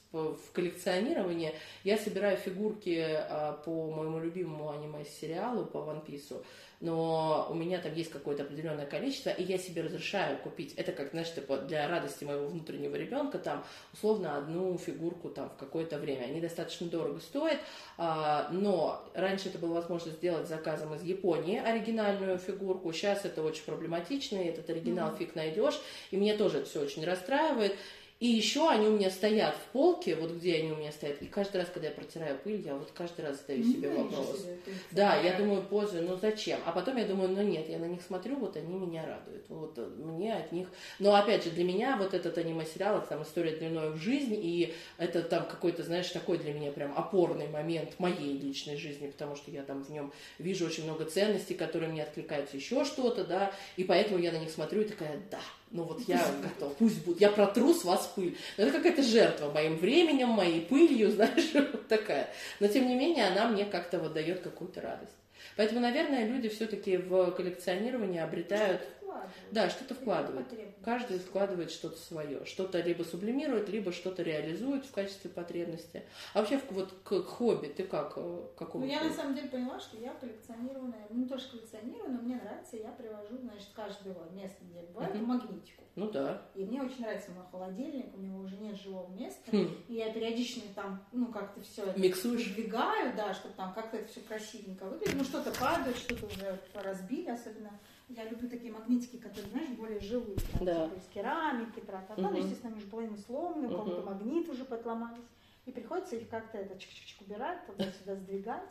[0.52, 1.52] коллекционировании.
[1.84, 6.42] Я собираю фигурки а, по моему любимому аниме-сериалу, по One Piece
[6.80, 10.74] но у меня там есть какое-то определенное количество, и я себе разрешаю купить.
[10.74, 15.56] Это как, знаешь, типа для радости моего внутреннего ребенка, там, условно, одну фигурку там в
[15.56, 16.24] какое-то время.
[16.24, 17.60] Они достаточно дорого стоят,
[17.96, 23.64] а, но раньше это было возможно сделать заказом из Японии оригинальную фигурку, сейчас это очень
[23.64, 25.18] проблематично, и этот оригинал mm-hmm.
[25.18, 27.76] фиг найдешь, и мне тоже это все очень расстраивает.
[28.18, 31.20] И еще они у меня стоят в полке, вот где они у меня стоят.
[31.20, 34.40] И каждый раз, когда я протираю пыль, я вот каждый раз задаю себе Ну, вопрос.
[34.40, 34.58] себе,
[34.90, 36.58] Да, я думаю, позже, ну зачем?
[36.64, 39.44] А потом я думаю, ну нет, я на них смотрю, вот они меня радуют.
[39.50, 40.68] Вот э, мне от них...
[40.98, 44.72] Но опять же, для меня вот этот аниме-сериал, это там история длиной в жизнь, и
[44.96, 49.50] это там какой-то, знаешь, такой для меня прям опорный момент моей личной жизни, потому что
[49.50, 53.84] я там в нем вижу очень много ценностей, которые мне откликаются, еще что-то, да, и
[53.84, 57.30] поэтому я на них смотрю и такая, да, ну вот я готова, пусть будет, я
[57.30, 58.36] протру с вас пыль.
[58.56, 62.28] Но это какая-то жертва моим временем, моей пылью, знаешь, вот такая.
[62.60, 65.12] Но тем не менее она мне как-то вот дает какую-то радость.
[65.56, 69.52] Поэтому, наверное, люди все-таки в коллекционировании обретают, Вкладывают.
[69.52, 69.94] да, что-то.
[69.94, 70.82] Потребность.
[70.82, 76.02] Каждый вкладывает что-то свое, что-то либо сублимирует, либо что-то реализует в качестве потребности.
[76.34, 78.84] А вообще вот к, к хобби ты как, э, к какому?
[78.84, 82.20] Ну, я на самом деле поняла, что я коллекционированная, ну, не то, что коллекционирую, но
[82.20, 85.24] мне нравится, я привожу, значит, каждого места, где бываю, Мгм.
[85.24, 85.84] магнитику.
[85.96, 86.42] Ну да.
[86.54, 89.50] И мне очень нравится мой холодильник, у него уже нет живого места.
[89.50, 89.68] Хм.
[89.88, 92.48] И я периодично там, ну, как-то все Миксуешь?
[92.48, 95.14] выдвигаю, да, чтобы там как-то это все красивенько выглядит.
[95.16, 97.70] Ну, что-то падает, что-то уже разбили, особенно.
[98.08, 100.36] Я люблю такие магнитики, которые, знаешь, более живые.
[100.52, 100.88] Там, Да.
[100.88, 102.36] типа из керамики, тра Ну, Мгм.
[102.36, 104.06] естественно, они же половина сломаны, у кого-то Мгм.
[104.06, 105.24] магнит уже подломались.
[105.64, 108.68] И приходится их как-то это чик-чик-чик убирать, туда-сюда сдвигать.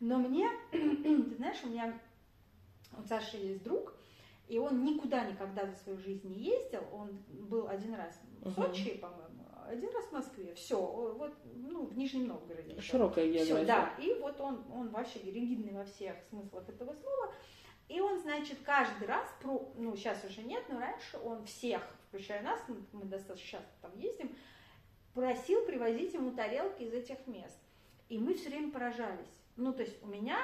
[0.00, 1.98] Но мне, ты знаешь, у меня
[2.98, 3.94] у Саши есть друг,
[4.46, 6.82] и он никуда никогда за свою жизнь не ездил.
[6.92, 8.52] Он был один раз в.
[8.52, 10.54] Сочи, по-моему, один раз в Москве.
[10.54, 12.78] Все, вот, ну, в Нижнем Новгороде.
[12.80, 13.64] Широкая география.
[13.64, 13.94] да.
[13.98, 17.32] И вот он, он вообще ригидный во всех смыслах этого слова.
[17.88, 22.42] И он, значит, каждый раз, про, ну, сейчас уже нет, но раньше он всех, включая
[22.42, 24.34] нас, мы, мы достаточно часто там ездим,
[25.14, 27.58] просил привозить ему тарелки из этих мест.
[28.08, 29.38] И мы все время поражались.
[29.56, 30.38] Ну, то есть у меня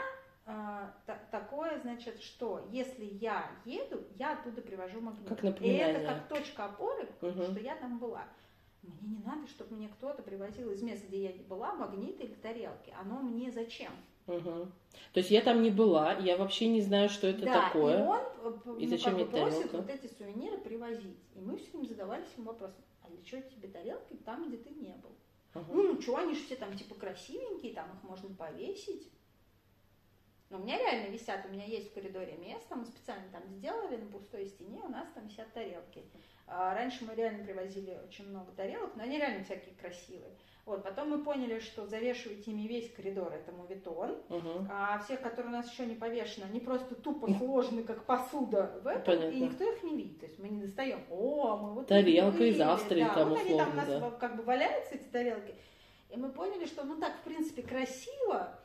[0.44, 5.28] та- такое, значит, что если я еду, я оттуда привожу магнит.
[5.28, 5.86] Как И напоминание.
[5.88, 7.44] это как точка опоры, Мгм.
[7.44, 8.24] что я там была.
[8.82, 12.34] Мне не надо, чтобы мне кто-то привозил из мест, где я не была, магниты или
[12.34, 12.92] тарелки.
[13.00, 13.92] Оно мне зачем?
[14.26, 14.72] Мгм.
[15.12, 17.98] То есть я там не была, я вообще не знаю, что это да, такое.
[17.98, 19.76] и он э, И ну, зачем мне просит тарелка?
[19.76, 21.18] вот эти сувениры привозить.
[21.34, 24.70] И мы все время задавались ему вопросом, а для чего тебе тарелки там, где ты
[24.70, 25.10] не был?
[25.54, 25.66] Ага.
[25.70, 29.10] Ну, ну что, они же все там типа красивенькие, там их можно повесить.
[30.52, 33.96] Но у меня реально висят, у меня есть в коридоре место, мы специально там сделали
[33.96, 36.04] на пустой стене, у нас там висят тарелки.
[36.46, 40.36] А раньше мы реально привозили очень много тарелок, но они реально всякие красивые.
[40.64, 44.68] Вот, потом мы поняли, что завешивать ими весь коридор это мувитон, Мгм.
[44.70, 48.86] а всех, которые у нас еще не повешены, они просто тупо сложены, как посуда в
[48.86, 49.34] этом, Понятно.
[49.36, 50.20] и никто их не видит.
[50.20, 51.00] То есть мы не достаем.
[51.10, 52.62] О, мы вот Тарелка из увидели».
[52.62, 55.54] Австрии да, там вот они там у условно, нас как бы валяются, эти тарелки.
[56.10, 58.56] И мы поняли, что ну так, в принципе, красиво,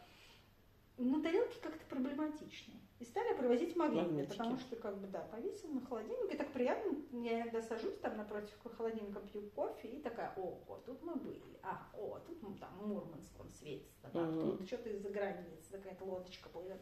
[0.97, 2.75] но тарелки как-то проблематичны.
[2.99, 4.37] И стали привозить магниты, Магнитики.
[4.37, 8.17] потому что, как бы, да, повесил на холодильник, и так приятно, я иногда сажусь там
[8.17, 12.55] напротив холодильника, пью кофе, и такая, о, вот тут мы были, а, о, тут ну,
[12.57, 14.57] там Мурманск, он светится, там, Мгм.
[14.57, 16.81] тут что-то из-за границы, какая-то лодочка плывет,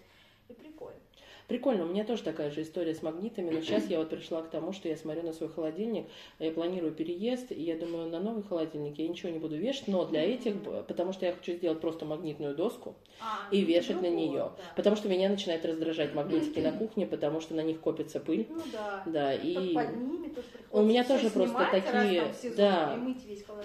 [0.49, 0.99] и прикольно.
[1.47, 4.49] Прикольно, у меня тоже такая же история с магнитами, но сейчас я вот пришла к
[4.49, 6.07] тому, что я смотрю на свой холодильник,
[6.39, 10.05] я планирую переезд, и я думаю, на новый холодильник я ничего не буду вешать, но
[10.05, 10.55] для этих,
[10.87, 14.63] потому что я хочу сделать просто магнитную доску А, и ну, вешать на нее, да.
[14.75, 18.61] потому что меня начинает раздражать магнитики на кухне, потому что на них копится пыль, Ну
[18.73, 19.03] да.
[19.05, 20.33] да, и ними
[20.71, 22.99] У меня тоже просто такие, сезон да.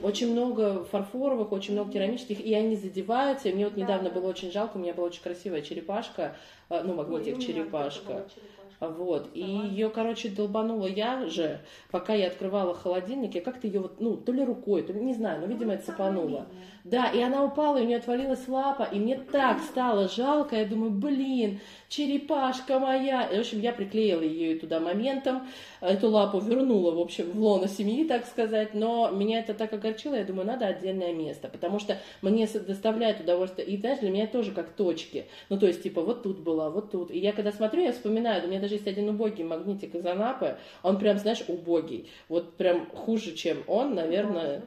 [0.02, 3.48] Очень много фарфоровых, очень много керамических, и они задеваются.
[3.48, 4.14] И мне вот Да, недавно да.
[4.20, 6.36] было очень жалко, у меня была очень красивая черепашка,
[6.70, 8.06] ну, Ой, магнитик и у меня черепашка.
[8.06, 8.40] черепашка.
[8.80, 9.64] Вот, и Сама.
[9.66, 14.32] ее, короче, долбанула я же, пока я открывала холодильник, я как-то ее вот, ну, то
[14.32, 16.38] ли рукой, то ли, не знаю, но, видимо, Ну, это самое цепануло.
[16.46, 16.64] видное.
[16.84, 20.64] Да, и она упала, и у нее отвалилась лапа, и мне так стало жалко, я
[20.64, 23.24] думаю, блин, черепашка моя.
[23.24, 25.46] И, в общем, я приклеила ее туда моментом,
[25.80, 30.14] эту лапу вернула, в общем, в лоно семьи, так сказать, но меня это так огорчило,
[30.14, 34.52] я думаю, надо отдельное место, потому что мне доставляет удовольствие, и знаешь, для меня тоже
[34.52, 37.82] как точки, ну, то есть, типа, вот тут была, вот тут, и я когда смотрю,
[37.82, 42.08] я вспоминаю, у меня даже есть один убогий магнитик из Анапы, он прям, знаешь, убогий,
[42.28, 44.62] вот прям хуже, чем он, наверное.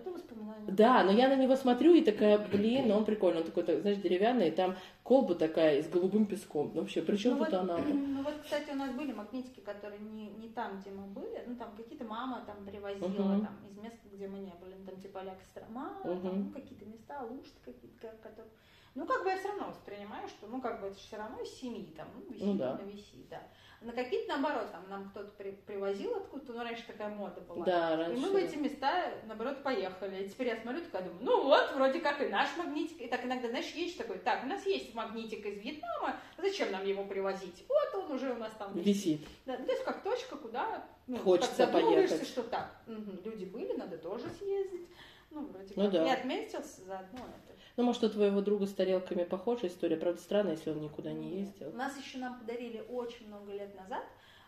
[0.67, 3.97] Да, но я на него смотрю и такая, блин, он прикольный, он такой, так, знаешь,
[3.97, 6.71] деревянный, и там колба такая с голубым песком.
[6.73, 7.77] Ну, вообще, при чем ну, тут вот, она?
[7.77, 11.55] ну вот, кстати, у нас были магнитики, которые не, не там, где мы были, ну
[11.55, 13.45] там какие-то мама там привозила Мгм.
[13.45, 16.21] там из мест, где мы не были, ну, там типа Ля Кострома, Мгм.
[16.21, 18.51] там, ну, какие-то места, Лужты какие-то, ка- которые...
[18.95, 21.49] Ну, как бы я все равно воспринимаю, что, ну, как бы это все равно из
[21.49, 22.79] семьи, там, ну, висит, Ну да.
[22.79, 23.41] ну, висит, да.
[23.81, 27.65] На какие-то, наоборот, там нам кто-то при, привозил откуда-то, ну, раньше такая мода была.
[27.65, 28.17] Да, раньше.
[28.17, 30.23] И мы в эти места, наоборот, поехали.
[30.33, 33.01] И теперь я смотрю, такая думаю, ну вот, вроде как и наш магнитик.
[33.01, 36.85] И так иногда, знаешь, есть такой, так, у нас есть магнитик из Вьетнама, зачем нам
[36.85, 37.63] его привозить?
[37.67, 39.21] Вот он уже у нас там висит.
[39.45, 42.27] Да, ну, то есть как точка, куда ну, Хочется поехать.
[42.27, 44.87] что так, угу, люди были, надо тоже съездить.
[45.29, 45.91] Ну, вроде ну, как.
[45.91, 46.03] Да.
[46.03, 47.59] Не отметился заодно это.
[47.75, 49.97] Ну, может, у твоего друга с тарелками похожая история.
[49.97, 51.69] Правда, странно, если он никуда не ездил.
[51.69, 54.03] У нас еще нам подарили очень много лет назад,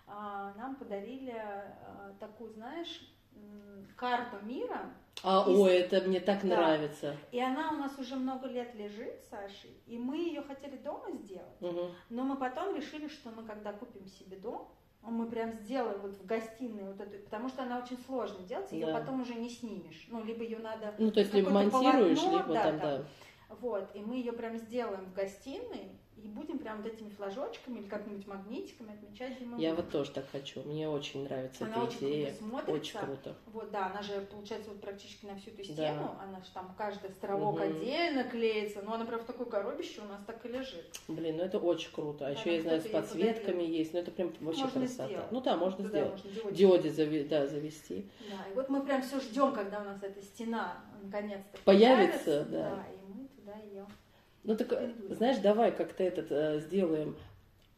[0.07, 3.01] а, нам подарили а, такую, знаешь,
[3.95, 4.93] карту мира.
[5.23, 5.57] А, из...
[5.57, 6.47] ой, это мне так да.
[6.55, 7.15] нравится.
[7.31, 11.61] И она у нас уже много лет лежит, Сашей, и мы ее хотели дома сделать,
[11.61, 11.91] угу.
[12.09, 14.67] но мы потом решили, что мы когда купим себе дом,
[15.01, 18.87] мы прям сделаем вот в гостиной вот эту, потому что она очень сложно делать, ее
[18.87, 18.99] да.
[18.99, 20.07] потом уже не снимешь.
[20.09, 20.93] Ну, либо ее надо...
[20.97, 22.97] Ну, то есть либо монтируешь, полотно, либо да, там, да.
[22.97, 23.05] да.
[23.61, 25.91] Вот, и мы ее прям сделаем в гостиной,
[26.25, 29.61] и будем прям вот этими флажочками или как-нибудь магнитиками отмечать зимовую.
[29.61, 30.63] Я вот тоже так хочу.
[30.63, 32.25] Мне очень нравится она эта очень идея.
[32.25, 32.71] Круто смотрится.
[32.71, 33.35] Очень круто.
[33.45, 36.15] Вот, да, она же получается вот практически на всю эту стену.
[36.17, 36.23] Да.
[36.23, 37.63] Она же там каждый островок угу.
[37.63, 38.81] отдельно клеится.
[38.81, 40.99] Но она прям в такой коробище у нас так и лежит.
[41.07, 42.25] Блин, ну это очень круто.
[42.25, 43.93] А да, еще я знаю, с подсветками есть.
[43.93, 45.07] Ну это прям вообще можно красота.
[45.07, 45.31] Сделать.
[45.31, 46.25] Ну да, можно Туда сделать.
[46.25, 48.09] Можно диоди, диоди зави, да, завести.
[48.31, 52.23] Да, и вот мы прям все ждем, когда у нас эта стена наконец-то появится.
[52.23, 52.69] появится да.
[52.71, 52.85] да.
[52.91, 53.85] И мы туда ее
[54.45, 54.79] ну так,
[55.09, 57.17] знаешь, давай как-то этот э, сделаем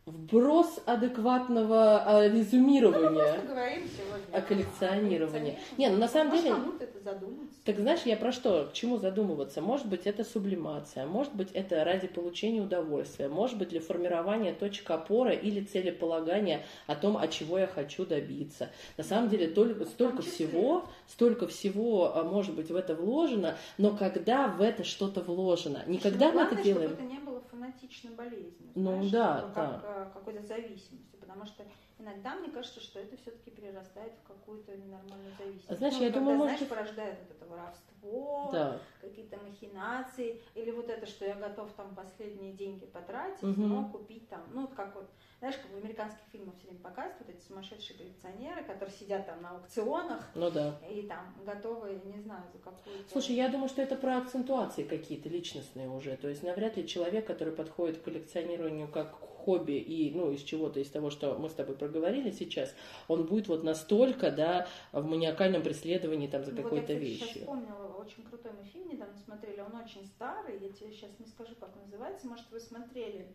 [0.07, 5.59] вброс адекватного э, резюмирования ну, о коллекционировании.
[5.77, 6.55] Не, ну на самом Может, деле...
[6.79, 7.55] это задуматься.
[7.65, 8.69] Так знаешь, я про что?
[8.71, 9.61] К чему задумываться?
[9.61, 14.89] Может быть, это сублимация, может быть, это ради получения удовольствия, может быть, для формирования точек
[14.91, 18.69] опоры или целеполагания о том, от чего я хочу добиться.
[18.95, 23.91] На самом деле, только, столько всего, столько всего, а, может быть, в это вложено, но
[23.91, 26.91] когда в это что-то вложено, никогда ну, мы это делаем...
[26.91, 27.36] Чтобы это не было
[27.67, 28.71] фанатично болезненно.
[28.75, 29.79] Ну знаешь, да, как, да.
[29.79, 31.63] Как, какой-то зависимости, потому что
[31.99, 35.77] иногда мне кажется, что это все-таки перерастает в какую-то ненормальную зависимость.
[35.77, 36.69] Знаешь, ну, я когда, думаю, знаешь, может...
[36.69, 38.79] порождает вот это воровство, да.
[39.01, 43.61] какие-то махинации, или вот это, что я готов там последние деньги потратить, угу.
[43.61, 47.29] но купить там, ну, как вот, знаешь, как в американских фильмах все время показывают, вот
[47.29, 50.79] эти сумасшедшие коллекционеры, которые сидят там на аукционах, ну да.
[50.89, 53.09] и там готовы, не знаю, за какую-то...
[53.11, 57.25] Слушай, я думаю, что это про акцентуации какие-то личностные уже, то есть навряд ли человек,
[57.25, 59.15] который подходит к коллекционированию как
[59.47, 62.75] хобби и, ну, из чего-то, из того, что мы с тобой проговорили сейчас,
[63.07, 67.27] он будет вот настолько, да, в маниакальном преследовании там за ну, какой-то вот я, вещью.
[67.27, 71.25] сейчас вспомнила, очень крутой мы фильм недавно смотрели, он очень старый, я тебе сейчас не
[71.25, 73.25] скажу, как называется, может, вы смотрели,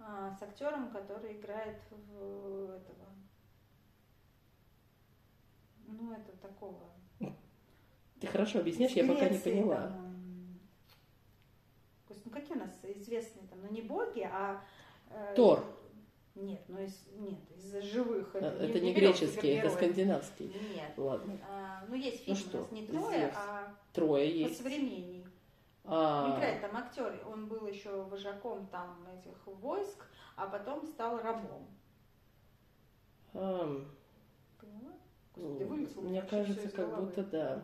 [0.00, 3.06] а, с актером, который играет в этого,
[5.86, 6.90] ну, это такого...
[8.20, 9.82] Ты хорошо объясняешь, я пока не поняла.
[9.86, 10.10] Там,
[12.24, 14.62] ну, какие у нас известные там, ну, не боги, а
[15.36, 15.64] Тор.
[16.34, 18.34] Нет, ну из нет, из живых.
[18.34, 20.46] Это, это не, не греческий, это скандинавский.
[20.74, 20.92] Нет.
[20.96, 21.38] Ладно.
[21.48, 22.58] А, ну есть фильм ну, что?
[22.58, 24.58] у нас не трое, а трое есть.
[24.58, 25.26] Посовременней.
[25.84, 26.36] А...
[26.36, 31.66] Играет там актер, он был еще вожаком там этих войск, а потом стал рабом.
[33.32, 33.90] Поняла?
[35.34, 37.62] Господи, вылетел Мне кажется, как будто да.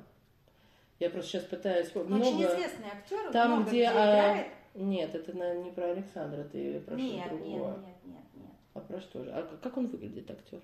[0.99, 1.95] Я просто сейчас пытаюсь...
[1.95, 2.23] Много...
[2.23, 3.91] Очень известный актер, там, много где, где а...
[3.91, 4.47] играет.
[4.77, 7.77] Нет, это не про Александра, ты про нет, что-то другое.
[7.77, 8.51] Нет, нет, нет, нет.
[8.75, 9.31] А про что же?
[9.31, 10.61] А как он выглядит, актер?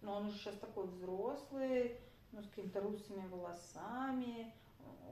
[0.00, 1.96] Ну, он уже сейчас такой взрослый,
[2.32, 4.52] ну, с какими-то русыми волосами.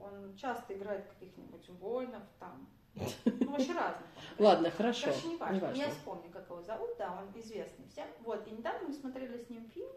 [0.01, 2.67] Он часто играет каких-нибудь воинов там.
[2.95, 4.07] Ну, вообще разных.
[4.39, 5.07] Ладно, хорошо.
[5.07, 5.75] Короче, не важно.
[5.75, 8.07] Я вспомню, как его зовут, да, он известный всем.
[8.23, 9.91] Вот, и недавно мы смотрели с ним фильм,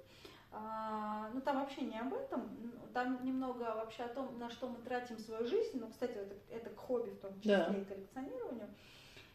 [0.53, 2.51] ну, там вообще не об этом,
[2.93, 6.71] там немного вообще о том, на что мы тратим свою жизнь, ну, кстати, это, это
[6.71, 7.75] к хобби в том числе да.
[7.75, 8.69] и коллекционированию.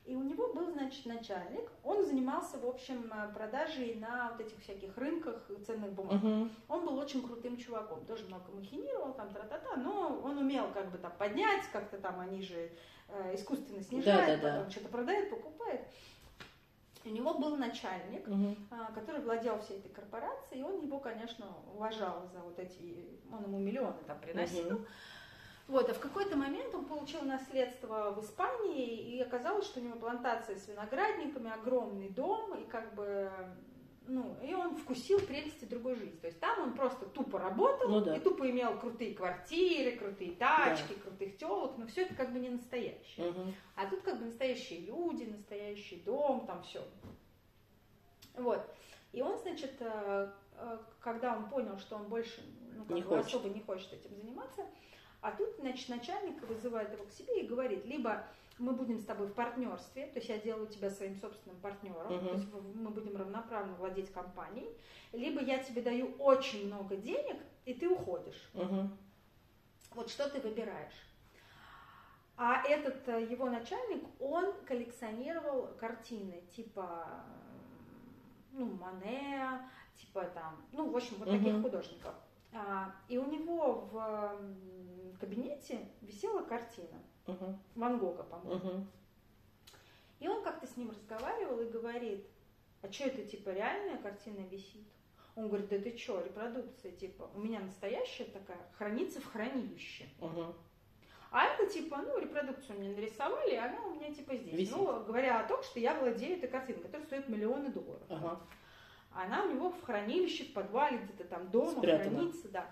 [0.06, 4.96] И у него был, значит, начальник, он занимался, в общем, продажей на вот этих всяких
[4.96, 6.24] рынках ценных бумаг.
[6.24, 6.50] Uh-huh.
[6.70, 10.98] Он был очень крутым чуваком, тоже много махинировал, там, тра-та-та, но он умел как бы
[10.98, 12.72] там поднять, как-то там они же
[13.10, 14.72] э, искусственно снижают, да, да, потом да.
[14.72, 15.82] что-то продает, покупает.
[17.08, 18.56] У него был начальник, угу.
[18.94, 23.60] который владел всей этой корпорацией, и он его, конечно, уважал за вот эти, он ему
[23.60, 24.76] миллионы там приносил.
[24.76, 24.86] Угу.
[25.70, 29.98] Вот, а в какой-то момент он получил наследство в Испании, и оказалось, что у него
[29.98, 33.32] плантация с виноградниками, огромный дом, и как бы,
[34.08, 36.18] ну, и он вкусил прелести другой жизни.
[36.18, 38.16] То есть там он просто тупо работал, ну, да.
[38.16, 41.02] и тупо имел крутые квартиры, крутые тачки, да.
[41.02, 43.30] крутых телок, но все это как бы не настоящее.
[43.30, 43.54] Угу.
[43.76, 46.84] А тут как бы настоящие люди, настоящий дом, там все.
[48.36, 48.62] Вот.
[49.12, 52.42] И он, значит, э, э, когда он понял, что он больше
[52.76, 53.26] ну, как не бы хочет.
[53.28, 54.66] особо не хочет этим заниматься,
[55.22, 58.26] А тут, значит, начальник вызывает его к себе и говорит, либо
[58.60, 62.28] мы будем с тобой в партнерстве, то есть я делаю тебя своим собственным партнером, uh-huh.
[62.28, 64.70] то есть мы будем равноправно владеть компанией,
[65.14, 68.50] либо я тебе даю очень много денег, и ты уходишь.
[68.54, 68.90] Uh-huh.
[69.92, 70.94] Вот что ты выбираешь.
[72.36, 77.26] А этот э, его начальник, он коллекционировал картины типа
[78.52, 79.62] ну, Мане,
[79.96, 81.38] типа там, ну, в общем, вот uh-huh.
[81.38, 82.14] таких художников.
[82.58, 87.56] А, и у него в кабинете висела картина uh-huh.
[87.76, 88.62] Ван Гога, по-моему.
[88.62, 88.84] Uh-huh.
[90.20, 92.26] И он как-то с ним разговаривал и говорит,
[92.82, 94.88] а что это, типа, реальная картина висит?
[95.36, 100.06] Он говорит, да ты что, репродукция, типа, у меня настоящая такая, хранится в хранилище.
[100.20, 100.56] Uh-huh.
[101.30, 104.54] А это типа, ну, репродукцию мне нарисовали, и она у меня типа здесь.
[104.54, 104.76] Висит.
[104.76, 108.02] Ну, говоря о том, что я владею этой картиной, которая стоит миллионы долларов.
[108.10, 108.40] Ага.
[109.12, 112.18] Она у него в хранилище, в подвале, где-то там дома Спрятана.
[112.18, 112.70] хранится, да.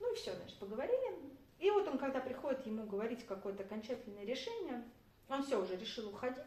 [0.00, 1.16] Ну и все, значит, поговорили.
[1.58, 4.84] И вот он, когда приходит ему говорить какое-то окончательное решение,
[5.28, 6.42] он все уже решил уходить.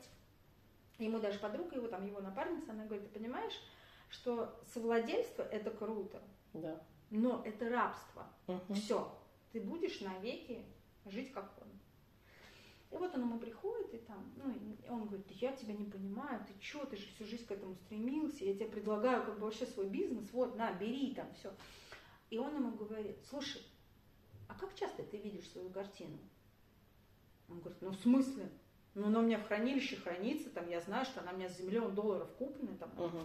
[0.97, 3.59] Ему даже подруга его, там его напарница, она говорит, ты понимаешь,
[4.09, 6.21] что совладельство это круто,
[6.53, 6.81] да.
[7.09, 8.27] но это рабство.
[8.47, 8.73] Угу.
[8.73, 9.09] Все,
[9.51, 10.65] ты будешь навеки
[11.05, 11.67] жить как он.
[12.91, 16.43] И вот он ему приходит, и там, ну, и он говорит, я тебя не понимаю,
[16.47, 19.67] ты что, ты же всю жизнь к этому стремился, я тебе предлагаю как бы вообще
[19.67, 21.53] свой бизнес, вот, на, бери там все.
[22.31, 23.61] И он ему говорит, слушай,
[24.47, 26.17] а как часто ты видишь свою картину?
[27.47, 28.49] Он говорит, ну в смысле?
[28.95, 31.63] Ну она у меня в хранилище хранится, там я знаю, что она у меня за
[31.63, 32.75] миллион долларов куплена.
[32.77, 32.91] Там.
[32.99, 33.17] Угу.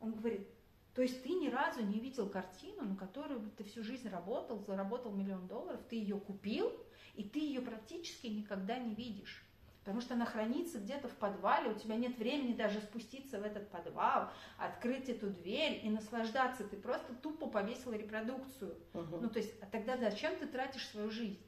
[0.00, 0.48] Он говорит,
[0.94, 5.12] то есть ты ни разу не видел картину, на которую ты всю жизнь работал, заработал
[5.12, 6.70] миллион долларов, ты ее купил,
[7.14, 9.44] и ты ее практически никогда не видишь.
[9.80, 13.68] Потому что она хранится где-то в подвале, у тебя нет времени даже спуститься в этот
[13.68, 16.62] подвал, открыть эту дверь и наслаждаться.
[16.62, 18.76] Ты просто тупо повесила репродукцию.
[18.94, 19.16] Угу.
[19.22, 21.40] Ну, то есть, а тогда зачем ты тратишь свою жизнь?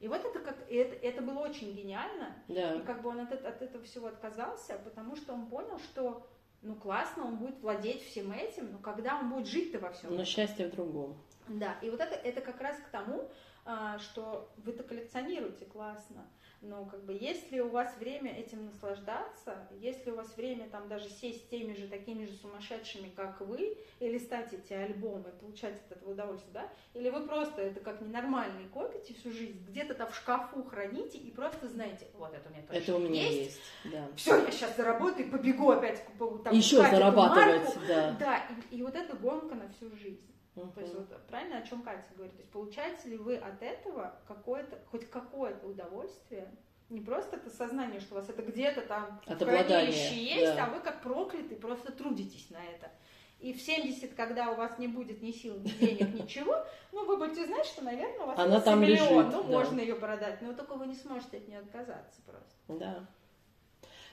[0.00, 2.34] И вот это как это, это было очень гениально.
[2.48, 2.74] Да.
[2.74, 6.26] И как бы он от, от этого всего отказался, потому что он понял, что
[6.62, 10.16] ну классно, он будет владеть всем этим, но когда он будет жить-то во всем.
[10.16, 11.16] Но счастье в другом.
[11.48, 13.30] Да, и вот это, это как раз к тому,
[13.72, 16.26] а, что вы-то коллекционируете классно,
[16.60, 21.08] но как бы если у вас время этим наслаждаться, если у вас время там даже
[21.08, 25.98] сесть с теми же такими же сумасшедшими, как вы, и листать эти альбомы, получать от
[25.98, 30.16] этого удовольствие, да, или вы просто это как ненормальный копите всю жизнь, где-то там в
[30.16, 33.92] шкафу храните и просто знаете, вот это у меня точно Это у меня есть, есть
[33.92, 34.08] да.
[34.16, 38.16] Все, я сейчас заработаю побегу опять там, Еще зарабатывать, да.
[38.18, 40.26] Да, и, и вот эта гонка на всю жизнь.
[40.56, 40.72] Uh-huh.
[40.74, 42.34] То есть вот правильно о чем Катя говорит.
[42.34, 46.50] То есть получаете ли вы от этого какое-то, хоть какое-то удовольствие?
[46.88, 50.66] Не просто это сознание, что у вас это где-то там от в хранилище есть, да.
[50.66, 52.90] а вы как проклятый просто трудитесь на это.
[53.38, 56.54] И в 70, когда у вас не будет ни сил, ни денег, ничего,
[56.92, 59.48] ну, вы будете знать, что, наверное, у вас Она там миллион, лежит, ну, да.
[59.48, 62.54] можно ее продать, но только вы не сможете от нее отказаться просто.
[62.68, 63.06] Да.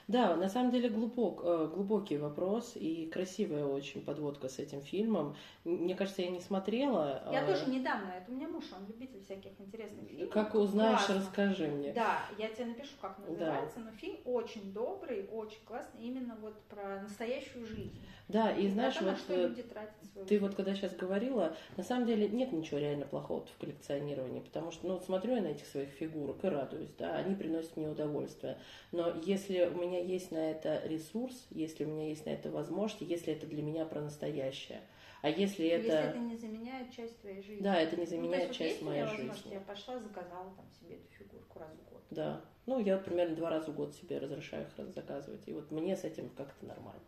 [0.08, 5.36] Да, на самом деле глубок, э, глубокий вопрос и красивая очень подводка с этим фильмом.
[5.64, 7.28] Мне кажется, я не смотрела.
[7.30, 7.46] Я а...
[7.46, 10.30] тоже недавно, это у меня муж, он любитель всяких интересных фильмов.
[10.30, 11.16] Как узнаешь, Классно.
[11.16, 11.92] расскажи мне.
[11.92, 13.84] Да, я тебе напишу, как называется, да.
[13.84, 18.00] но фильм очень добрый, очень классный, именно вот про настоящую жизнь.
[18.28, 22.52] Да, и знаешь, Это, вот э, ты вот когда сейчас говорила, на самом деле нет
[22.52, 26.48] ничего реально плохого в коллекционировании, потому что, ну, смотрю я на этих своих фигурок и
[26.48, 28.58] радуюсь, да, они приносят мне удовольствие.
[28.92, 33.00] Но если у меня есть на это ресурс, если у меня есть на это возможность,
[33.10, 34.82] если это для меня про настоящее,
[35.22, 35.86] а если это...
[35.86, 37.62] Если это не заменяет часть твоей жизни.
[37.62, 39.54] Да, это не ну, заменяет ну, часть моей жизни.
[39.54, 42.02] Я пошла, заказала там себе эту фигурку раз в год.
[42.10, 42.40] Да.
[42.66, 45.40] Ну, я примерно два раза в год себе разрешаю их заказывать.
[45.46, 47.00] И вот мне с этим как-то нормально.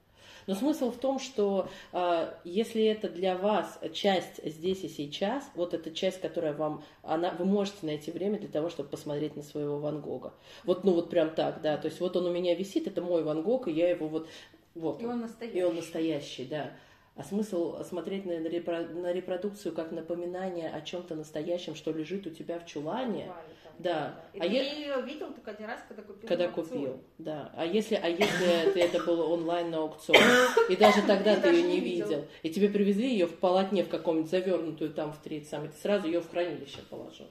[0.46, 5.74] Но смысл в том, что э, если это для вас часть здесь и сейчас, вот
[5.74, 9.78] эта часть, которая вам, она, вы можете найти время для того, чтобы посмотреть на своего
[9.78, 10.32] Ван Гога.
[10.64, 11.76] Вот, ну вот прям так, да.
[11.76, 14.28] То есть вот он у меня висит, это мой Ван Гог, и я его вот,
[14.74, 15.02] вот.
[15.02, 15.58] И он настоящий.
[15.58, 16.70] И он настоящий, да.
[17.16, 22.58] А смысл смотреть на, на репродукцию как напоминание о чем-то настоящем, что лежит у тебя
[22.58, 23.26] в чулане.
[23.26, 23.34] там,
[23.82, 24.24] да.
[24.32, 24.62] И а ты я...
[24.62, 26.28] ее видел только один раз, когда купил.
[26.28, 27.52] Когда купил, да.
[27.56, 30.20] А если, а если это было онлайн на аукционе,
[30.68, 34.30] и даже тогда ты ее не видел, и тебе привезли ее в полотне в каком-нибудь
[34.30, 37.26] завернутую там в три самый, ты сразу ее в хранилище положил.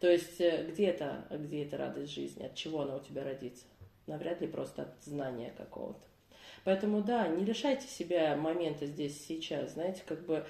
[0.00, 3.64] То есть э, где это, где это радость жизни, от чего она у тебя родится?
[4.06, 6.00] Навряд ли просто от знания какого-то.
[6.64, 9.72] Поэтому, да, не лишайте себя момента здесь, сейчас.
[9.72, 10.46] Знаете, как бы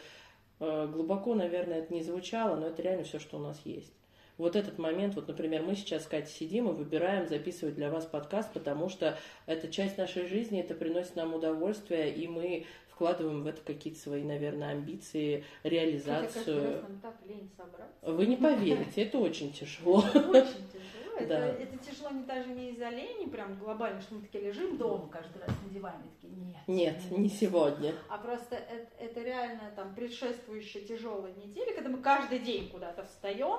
[0.60, 3.97] э, глубоко, наверное, это не звучало, но это реально все, что у нас есть.
[4.38, 8.06] Вот этот момент, вот, например, мы сейчас с Катей сидим и выбираем записывать для вас
[8.06, 13.46] подкаст, потому что это часть нашей жизни, это приносит нам удовольствие, и мы вкладываем в
[13.48, 16.82] это какие-то свои, наверное, амбиции, реализацию.
[16.82, 18.12] Хотя, так лень собраться.
[18.12, 19.98] Вы не поверите, это очень тяжело.
[20.14, 20.98] Очень тяжело.
[21.18, 25.08] Это, это тяжело не даже не из-за лени, прям глобально, что мы такие лежим дома
[25.08, 26.56] каждый раз на диване, такие, нет.
[26.68, 27.92] Нет, не сегодня.
[28.08, 33.58] А просто это, это реально там предшествующая тяжелая неделя, когда мы каждый день куда-то встаем,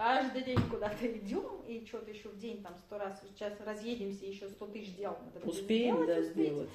[0.00, 4.48] каждый день куда-то идем, и что-то еще в день там сто раз, сейчас разъедемся, еще
[4.48, 6.46] сто тысяч дел надо Успеем, сделать, да, успеть.
[6.46, 6.70] сделать.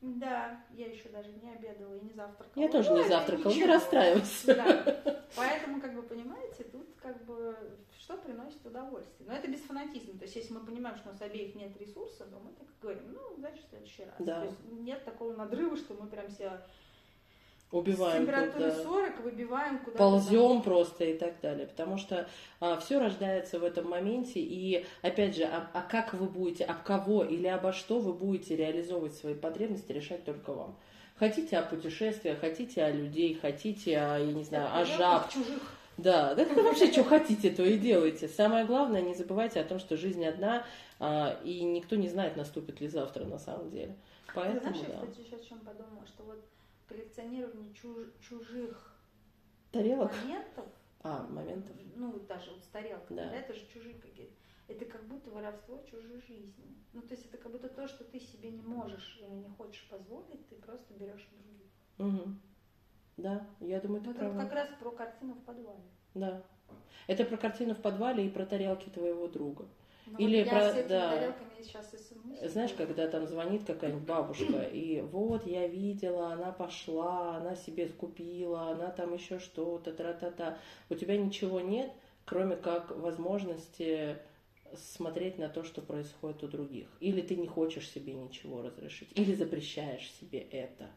[0.00, 2.62] Да, я еще даже не обедала и не завтракала.
[2.62, 4.54] Я тоже не завтракала, не расстраивайся.
[4.54, 5.22] Да.
[5.36, 7.54] Поэтому, как бы, понимаете, тут как бы
[7.98, 9.28] что приносит удовольствие.
[9.28, 10.18] Но это без фанатизма.
[10.18, 13.12] То есть, если мы понимаем, что у нас обеих нет ресурса, то мы так говорим,
[13.12, 14.14] ну, значит, в следующий раз.
[14.20, 14.40] Да.
[14.40, 16.62] То есть нет такого надрыва, что мы прям себя
[17.72, 18.22] убиваем.
[18.22, 18.82] С температурой да.
[18.82, 19.98] 40 выбиваем куда-то.
[19.98, 20.62] Ползем там.
[20.62, 21.66] просто и так далее.
[21.66, 22.28] Потому что
[22.60, 24.40] а, все рождается в этом моменте.
[24.40, 28.56] И опять же, а, а как вы будете, об кого или обо что вы будете
[28.56, 30.76] реализовывать свои потребности, решать только вам.
[31.16, 35.30] Хотите о путешествиях, хотите о людей, хотите о, я не знаю, о жаб.
[35.30, 35.60] чужих.
[35.98, 38.26] Да, да вообще что хотите, то и делайте.
[38.26, 40.64] Самое главное, не забывайте о том, что жизнь одна,
[40.98, 43.94] а, и никто не знает, наступит ли завтра на самом деле.
[44.34, 44.94] Поэтому, Ты знаешь, да.
[44.94, 46.42] я, кстати, еще о чем подумала, что вот
[46.90, 48.96] коллекционирование чуж, чужих
[49.70, 50.66] тарелок моментов,
[51.02, 53.30] а моментов, ну даже вот с тарелками, да.
[53.30, 54.34] да, это же чужие какие-то.
[54.66, 56.76] Это как будто воровство чужой жизни.
[56.92, 59.88] Ну, то есть это как будто то, что ты себе не можешь или не хочешь
[59.88, 62.22] позволить, ты просто берешь у других.
[62.22, 62.34] Угу.
[63.16, 65.82] Да, я думаю, это вот как раз про картину в подвале.
[66.14, 66.42] Да.
[67.08, 69.66] Это про картину в подвале и про тарелки твоего друга.
[70.12, 71.34] Ну, Или вот про, да.
[72.42, 78.70] Знаешь, когда там звонит какая-нибудь бабушка, и вот я видела, она пошла, она себе купила,
[78.70, 80.58] она там еще что-то, тра-та-та.
[80.88, 81.90] У тебя ничего нет,
[82.24, 84.16] кроме как возможности
[84.74, 86.86] смотреть на то, что происходит у других.
[87.00, 90.90] Или ты не хочешь себе ничего разрешить, или запрещаешь себе это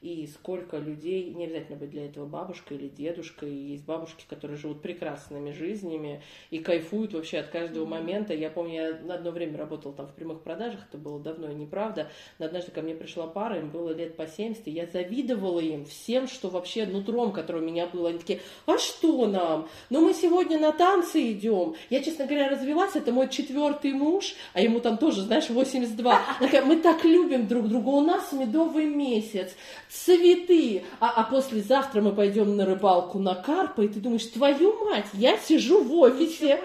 [0.00, 4.80] и сколько людей, не обязательно быть для этого бабушкой или дедушкой, есть бабушки, которые живут
[4.80, 8.32] прекрасными жизнями и кайфуют вообще от каждого момента.
[8.32, 11.54] Я помню, я на одно время работала там в прямых продажах, это было давно и
[11.54, 15.60] неправда, но однажды ко мне пришла пара, им было лет по 70, и я завидовала
[15.60, 18.08] им всем, что вообще нутром, которое у меня было.
[18.08, 19.68] Они такие, а что нам?
[19.90, 21.74] Ну мы сегодня на танцы идем.
[21.90, 26.22] Я, честно говоря, развелась, это мой четвертый муж, а ему там тоже, знаешь, 82.
[26.64, 29.54] Мы так любим друг друга, у нас медовый месяц
[29.90, 35.06] цветы, а, а послезавтра мы пойдем на рыбалку на карпа, и ты думаешь, твою мать,
[35.12, 36.60] я сижу в офисе.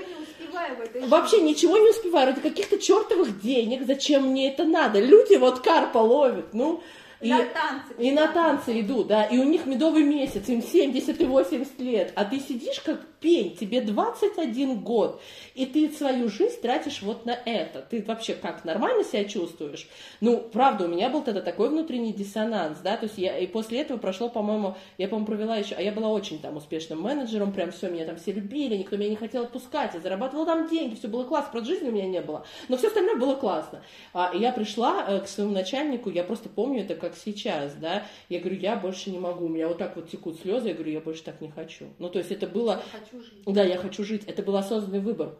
[1.07, 4.99] Вообще ничего не успеваю, ради каких-то чертовых денег, зачем мне это надо?
[4.99, 6.81] Люди вот карпа ловят, ну,
[7.25, 7.93] и, на танцы.
[7.97, 12.13] И на танцы идут, да, и у них медовый месяц, им 70 и 80 лет,
[12.15, 15.21] а ты сидишь как пень, тебе 21 год,
[15.55, 17.81] и ты свою жизнь тратишь вот на это.
[17.81, 19.87] Ты вообще как, нормально себя чувствуешь?
[20.21, 23.81] Ну, правда, у меня был тогда такой внутренний диссонанс, да, то есть я, и после
[23.81, 27.71] этого прошло, по-моему, я, по-моему, провела еще, а я была очень там успешным менеджером, прям
[27.71, 31.07] все, меня там все любили, никто меня не хотел отпускать, я зарабатывала там деньги, все
[31.07, 33.81] было классно, просто жизни у меня не было, но все остальное было классно.
[34.13, 38.05] А, и я пришла э, к своему начальнику, я просто помню это как сейчас, да,
[38.29, 40.91] я говорю, я больше не могу, у меня вот так вот текут слезы, я говорю,
[40.91, 41.85] я больше так не хочу.
[41.99, 42.81] Ну, то есть это было...
[42.93, 43.43] Я хочу жить.
[43.45, 44.23] Да, я хочу жить.
[44.25, 45.37] Это был осознанный выбор.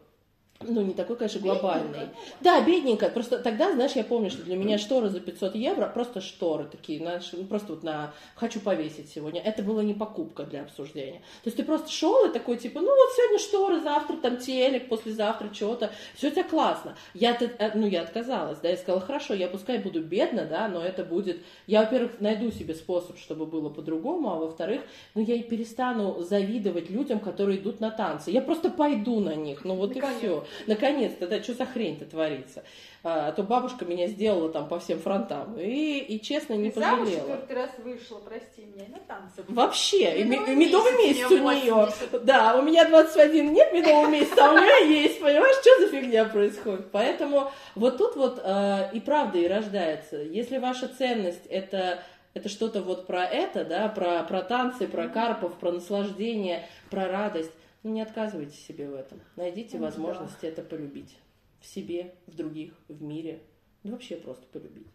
[0.62, 1.90] Ну, не такой, конечно, глобальный.
[1.90, 2.16] Бедненько.
[2.40, 3.10] Да, бедненько.
[3.10, 7.00] Просто тогда, знаешь, я помню, что для меня шторы за 500 евро, просто шторы такие,
[7.00, 9.42] знаешь, ну, просто вот на «хочу повесить сегодня».
[9.42, 11.20] Это была не покупка для обсуждения.
[11.44, 14.88] То есть ты просто шел и такой, типа, ну вот сегодня шторы, завтра там телек,
[14.88, 15.92] послезавтра что-то.
[16.16, 16.96] Все у тебя классно.
[17.14, 17.38] Я,
[17.74, 21.44] ну, я отказалась, да, я сказала, хорошо, я пускай буду бедна, да, но это будет...
[21.68, 24.82] Я, во-первых, найду себе способ, чтобы было по-другому, а во-вторых,
[25.16, 28.32] ну, я и перестану завидовать людям, которые идут на танцы.
[28.32, 30.16] Я просто пойду на них, ну вот Наконец.
[30.16, 30.45] и все.
[30.68, 32.64] Наконец-то, да, что за хрень-то творится?
[33.04, 35.60] А, то бабушка меня сделала там по всем фронтам.
[35.60, 37.28] И, и честно, не Ты пожалела.
[37.28, 39.44] Замуж ты раз вышла, прости меня, на танцы.
[39.48, 41.88] Вообще, медовый, медовый месяц, месяц у нее.
[42.24, 46.26] Да, у меня 21 нет медового месяца, а у нее есть, понимаешь, что за фигня
[46.26, 46.90] происходит?
[46.92, 50.18] Поэтому вот тут вот э, и правда и рождается.
[50.18, 52.00] Если ваша ценность это
[52.36, 57.52] это что-то вот про это, да, про, про танцы, про карпов, про наслаждение, про радость.
[57.86, 59.22] Ну, не отказывайте себе в этом.
[59.36, 60.48] Найдите ну, возможность да.
[60.48, 61.20] это полюбить.
[61.62, 63.44] В себе, в других, в мире.
[63.84, 64.88] Ну, вообще просто полюбить.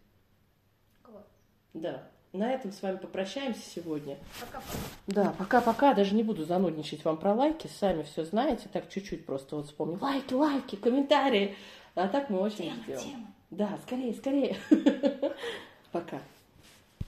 [1.01, 1.25] Класс.
[1.73, 2.09] Да.
[2.33, 4.19] На этом с вами попрощаемся сегодня.
[4.41, 4.79] Пока-пока.
[5.07, 5.95] Да, пока-пока.
[5.95, 7.69] Даже не буду занудничать вам про лайки.
[7.69, 8.69] Сами все знаете.
[8.73, 9.97] Так чуть-чуть просто вот вспомню.
[10.01, 11.55] Лайки, лайки, комментарии.
[11.95, 12.99] А так мы очень тема, ждем.
[12.99, 13.35] Тема.
[13.51, 14.57] Да, скорее, скорее.
[15.93, 16.21] Пока.